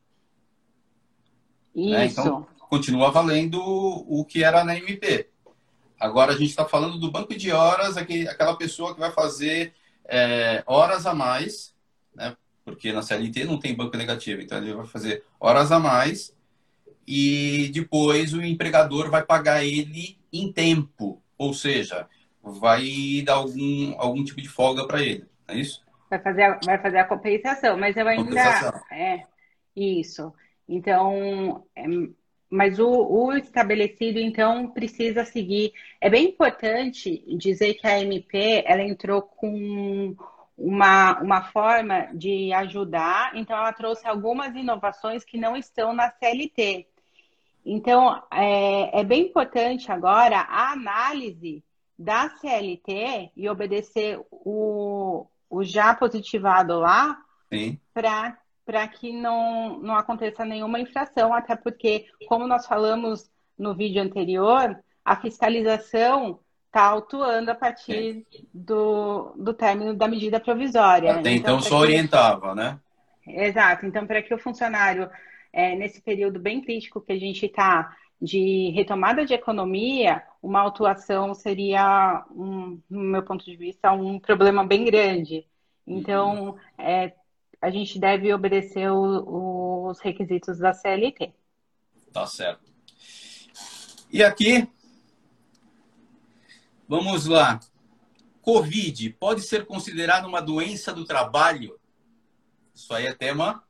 Isso. 1.76 1.89
Né? 1.89 2.06
Então, 2.06 2.45
continua 2.69 3.10
valendo 3.10 3.60
o 3.60 4.24
que 4.24 4.43
era 4.43 4.63
na 4.63 4.78
MP. 4.78 5.28
Agora, 6.00 6.34
a 6.34 6.38
gente 6.38 6.52
está 6.52 6.65
falando 6.65 7.00
do 7.00 7.12
banco 7.12 7.36
de 7.36 7.52
horas, 7.52 7.97
aquela 7.97 8.56
pessoa 8.56 8.93
que 8.93 9.00
vai 9.00 9.12
fazer 9.12 9.74
é, 10.06 10.63
horas 10.67 11.08
a 11.08 11.15
mais, 11.15 11.74
né? 12.13 12.38
Porque 12.63 12.91
na 12.91 13.02
CLT 13.02 13.45
não 13.45 13.60
tem 13.60 13.76
banco 13.76 13.97
negativo, 13.97 14.41
então 14.41 14.58
ele 14.58 14.74
vai 14.74 14.86
fazer 14.86 15.24
horas 15.39 15.71
a 15.71 15.80
mais 15.80 16.36
e 17.08 17.69
depois 17.74 18.34
o 18.34 18.41
empregador 18.41 19.10
vai 19.10 19.24
pagar 19.24 19.63
ele 19.63 20.17
em 20.32 20.52
tempo, 20.52 21.21
ou 21.38 21.54
seja, 21.54 22.08
vai 22.41 23.21
dar 23.26 23.34
algum, 23.34 23.93
algum 23.97 24.24
tipo 24.24 24.41
de 24.41 24.50
folga 24.50 24.88
para 24.88 25.02
ele, 25.02 25.26
é 25.47 25.58
isso? 25.58 25.84
Vai 26.10 26.19
fazer, 26.19 26.43
a, 26.43 26.60
vai 26.63 26.78
fazer 26.78 26.97
a 26.97 27.06
compensação, 27.06 27.78
mas 27.78 27.95
eu 27.95 28.08
ainda. 28.08 28.84
É, 28.91 29.24
isso. 29.76 30.34
Então, 30.67 31.63
é, 31.76 31.84
mas 32.50 32.80
o, 32.80 32.89
o, 32.89 33.34
estabelecido, 33.34 34.19
então, 34.19 34.69
precisa 34.71 35.24
seguir. 35.24 35.71
É 36.02 36.10
bem 36.10 36.28
importante 36.28 37.24
dizer 37.38 37.76
que 37.76 37.88
a 37.88 38.02
MP 38.02 38.63
ela 38.65 38.84
entrou 38.84 39.21
com 39.21 40.15
uma, 40.62 41.19
uma 41.19 41.41
forma 41.41 42.08
de 42.13 42.54
ajudar, 42.54 43.36
então 43.36 43.58
ela 43.58 43.74
trouxe 43.74 44.08
algumas 44.08 44.56
inovações 44.56 45.24
que 45.24 45.38
não 45.38 45.58
estão 45.58 45.93
na 45.93 46.12
CLT. 46.12 46.88
Então, 47.65 48.21
é, 48.32 49.02
é 49.02 49.04
bem 49.04 49.24
importante 49.28 49.91
agora 49.91 50.38
a 50.38 50.71
análise 50.71 51.63
da 51.97 52.30
CLT 52.30 53.32
e 53.36 53.50
obedecer 53.50 54.19
o, 54.32 55.28
o 55.50 55.63
já 55.63 55.95
positivado 55.95 56.80
lá 56.80 57.19
para 58.65 58.88
que 58.88 59.12
não, 59.12 59.80
não 59.80 59.95
aconteça 59.95 60.45
nenhuma 60.45 60.80
infração, 60.80 61.34
até 61.34 61.56
porque, 61.56 62.08
como 62.28 62.47
nós 62.47 62.65
falamos 62.65 63.30
no 63.58 63.76
vídeo 63.76 64.02
anterior, 64.02 64.80
a 65.04 65.15
fiscalização 65.15 66.39
está 66.72 66.84
autuando 66.86 67.52
a 67.52 67.56
partir 67.56 68.26
do, 68.54 69.34
do 69.36 69.54
término 69.54 69.94
da 69.94 70.08
medida 70.08 70.40
provisória. 70.40 71.12
Até 71.12 71.32
então, 71.34 71.56
então 71.56 71.62
só 71.62 71.78
que... 71.78 71.84
orientava, 71.84 72.56
né? 72.56 72.80
Exato. 73.28 73.86
Então, 73.86 74.08
para 74.08 74.22
que 74.22 74.34
o 74.34 74.40
funcionário, 74.40 75.10
é, 75.52 75.76
nesse 75.76 76.02
período 76.02 76.40
bem 76.40 76.62
crítico 76.62 77.02
que 77.02 77.12
a 77.12 77.20
gente 77.20 77.46
está 77.46 77.94
de 78.22 78.72
retomada 78.74 79.26
de 79.26 79.34
economia, 79.34 80.24
uma 80.42 80.62
autuação 80.62 81.34
seria, 81.34 82.24
um, 82.32 82.80
no 82.90 83.02
meu 83.02 83.24
ponto 83.24 83.44
de 83.44 83.58
vista, 83.58 83.92
um 83.92 84.18
problema 84.18 84.66
bem 84.66 84.86
grande. 84.86 85.46
Então, 85.86 86.56
é, 86.78 87.12
a 87.62 87.70
gente 87.70 88.00
deve 88.00 88.34
obedecer 88.34 88.90
o, 88.90 89.90
os 89.90 90.00
requisitos 90.00 90.58
da 90.58 90.72
CLT. 90.72 91.34
Tá 92.14 92.26
certo. 92.26 92.72
E 94.10 94.24
aqui, 94.24 94.70
vamos 96.91 97.25
lá. 97.25 97.58
Covid 98.41 99.12
pode 99.12 99.43
ser 99.43 99.65
considerado 99.65 100.25
uma 100.25 100.41
doença 100.41 100.91
do 100.91 101.06
trabalho? 101.06 101.80
Isso 102.75 102.93
aí 102.93 103.06
é 103.06 103.13
tema 103.13 103.63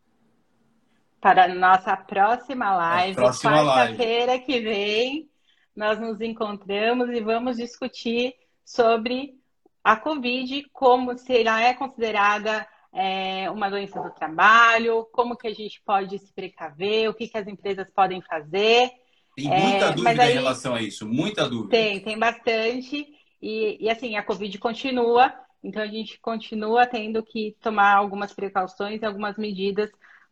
para 1.21 1.43
a 1.43 1.47
nossa 1.47 1.95
próxima 1.95 2.75
live, 2.75 3.15
quarta-feira 3.15 4.39
que 4.39 4.59
vem, 4.59 5.29
nós 5.75 5.99
nos 5.99 6.19
encontramos 6.19 7.09
e 7.11 7.21
vamos 7.21 7.57
discutir 7.57 8.33
sobre 8.65 9.35
a 9.83 9.95
Covid, 9.95 10.67
como 10.73 11.15
se 11.15 11.41
ela 11.41 11.61
é 11.61 11.75
considerada 11.75 12.67
é, 12.91 13.51
uma 13.51 13.69
doença 13.69 14.01
do 14.01 14.09
trabalho, 14.09 15.07
como 15.11 15.37
que 15.37 15.47
a 15.47 15.53
gente 15.53 15.79
pode 15.85 16.17
se 16.17 16.33
precaver, 16.33 17.07
o 17.07 17.13
que, 17.13 17.27
que 17.27 17.37
as 17.37 17.47
empresas 17.47 17.87
podem 17.91 18.19
fazer. 18.23 18.89
Tem 19.35 19.47
muita 19.47 19.85
é, 19.85 19.93
dúvida 19.93 20.23
aí, 20.23 20.31
em 20.31 20.35
relação 20.35 20.75
a 20.75 20.81
isso, 20.81 21.07
muita 21.07 21.47
dúvida. 21.47 21.69
Tem, 21.69 21.99
tem 22.01 22.17
bastante. 22.17 23.07
E, 23.41 23.77
e 23.79 23.89
assim, 23.89 24.15
a 24.15 24.23
Covid 24.23 24.57
continua, 24.59 25.33
então 25.63 25.81
a 25.81 25.87
gente 25.87 26.19
continua 26.19 26.85
tendo 26.85 27.23
que 27.23 27.55
tomar 27.61 27.95
algumas 27.95 28.33
precauções, 28.33 29.01
algumas 29.03 29.37
medidas 29.37 29.89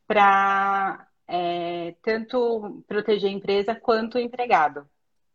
para 0.07 1.07
é, 1.27 1.95
tanto 2.03 2.83
proteger 2.87 3.29
a 3.29 3.33
empresa 3.33 3.75
quanto 3.75 4.15
o 4.15 4.21
empregado. 4.21 4.85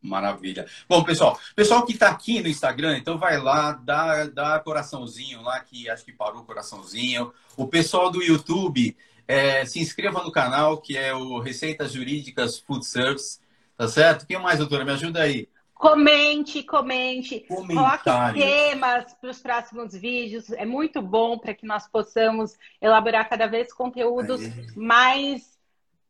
Maravilha. 0.03 0.67
Bom, 0.87 1.03
pessoal, 1.03 1.39
pessoal 1.57 1.87
que 1.87 1.93
está 1.93 2.11
aqui 2.11 2.43
no 2.43 2.49
Instagram, 2.49 2.99
então 2.99 3.17
vai 3.17 3.41
lá, 3.41 3.73
dá, 3.73 4.27
dá 4.27 4.61
coraçãozinho 4.61 5.41
lá, 5.41 5.59
que 5.61 5.89
acho 5.89 6.05
que 6.05 6.13
parou 6.13 6.43
o 6.43 6.45
coraçãozinho. 6.45 7.33
O 7.57 7.67
pessoal 7.67 8.11
do 8.11 8.23
YouTube, 8.23 8.95
é, 9.27 9.65
se 9.65 9.81
inscreva 9.81 10.23
no 10.23 10.31
canal, 10.31 10.79
que 10.79 10.97
é 10.97 11.15
o 11.15 11.39
Receitas 11.39 11.93
Jurídicas 11.93 12.59
Food 12.59 12.85
Service, 12.85 13.39
tá 13.77 13.89
certo? 13.89 14.27
Quem 14.27 14.39
mais, 14.39 14.59
doutora? 14.59 14.85
Me 14.85 14.93
ajuda 14.93 15.23
aí. 15.23 15.49
Comente, 15.75 16.63
comente, 16.63 17.41
coloque 17.41 18.11
temas 18.33 19.13
para 19.15 19.31
os 19.31 19.41
próximos 19.41 19.93
vídeos. 19.93 20.51
É 20.53 20.65
muito 20.65 21.03
bom 21.03 21.37
para 21.39 21.53
que 21.53 21.67
nós 21.67 21.87
possamos 21.89 22.57
elaborar 22.81 23.29
cada 23.29 23.47
vez 23.47 23.73
conteúdos 23.73 24.41
mais, 24.75 25.59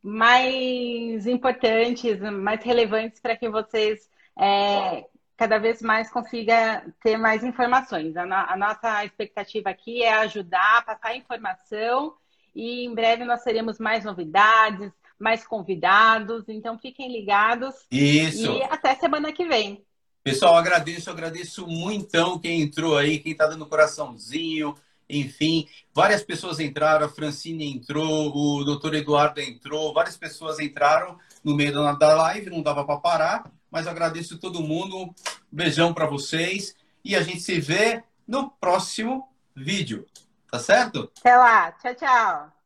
mais 0.02 1.26
importantes, 1.26 2.20
mais 2.20 2.62
relevantes 2.62 3.20
para 3.20 3.36
que 3.36 3.48
vocês 3.48 4.08
é, 4.38 5.06
cada 5.36 5.58
vez 5.58 5.82
mais 5.82 6.10
consiga 6.10 6.84
ter 7.02 7.16
mais 7.16 7.42
informações. 7.42 8.16
A, 8.16 8.26
no, 8.26 8.34
a 8.34 8.56
nossa 8.56 9.04
expectativa 9.04 9.70
aqui 9.70 10.02
é 10.02 10.12
ajudar, 10.14 10.84
passar 10.84 11.16
informação 11.16 12.14
e 12.54 12.84
em 12.84 12.94
breve 12.94 13.24
nós 13.24 13.42
teremos 13.42 13.78
mais 13.78 14.04
novidades, 14.04 14.92
mais 15.18 15.46
convidados. 15.46 16.44
Então 16.48 16.78
fiquem 16.78 17.12
ligados. 17.12 17.74
Isso. 17.90 18.52
E 18.52 18.62
até 18.64 18.94
semana 18.94 19.32
que 19.32 19.46
vem. 19.46 19.84
Pessoal, 20.22 20.56
agradeço, 20.56 21.10
agradeço 21.10 21.66
muito 21.66 22.40
quem 22.40 22.62
entrou 22.62 22.96
aí, 22.96 23.18
quem 23.18 23.32
está 23.32 23.46
dando 23.46 23.66
coraçãozinho, 23.66 24.74
enfim, 25.06 25.68
várias 25.92 26.22
pessoas 26.22 26.58
entraram, 26.60 27.04
a 27.04 27.10
Francine 27.10 27.70
entrou, 27.70 28.34
o 28.34 28.64
doutor 28.64 28.94
Eduardo 28.94 29.38
entrou, 29.40 29.92
várias 29.92 30.16
pessoas 30.16 30.58
entraram 30.58 31.18
no 31.44 31.54
meio 31.54 31.74
da 31.74 32.14
live, 32.14 32.48
não 32.48 32.62
dava 32.62 32.86
para 32.86 33.00
parar, 33.00 33.52
mas 33.70 33.86
agradeço 33.86 34.38
todo 34.38 34.62
mundo, 34.62 35.14
beijão 35.52 35.92
para 35.92 36.06
vocês 36.06 36.74
e 37.04 37.14
a 37.14 37.20
gente 37.20 37.40
se 37.40 37.60
vê 37.60 38.02
no 38.26 38.48
próximo 38.48 39.28
vídeo, 39.54 40.06
tá 40.50 40.58
certo? 40.58 41.10
Até 41.20 41.36
lá, 41.36 41.72
tchau, 41.72 41.94
tchau. 41.94 42.63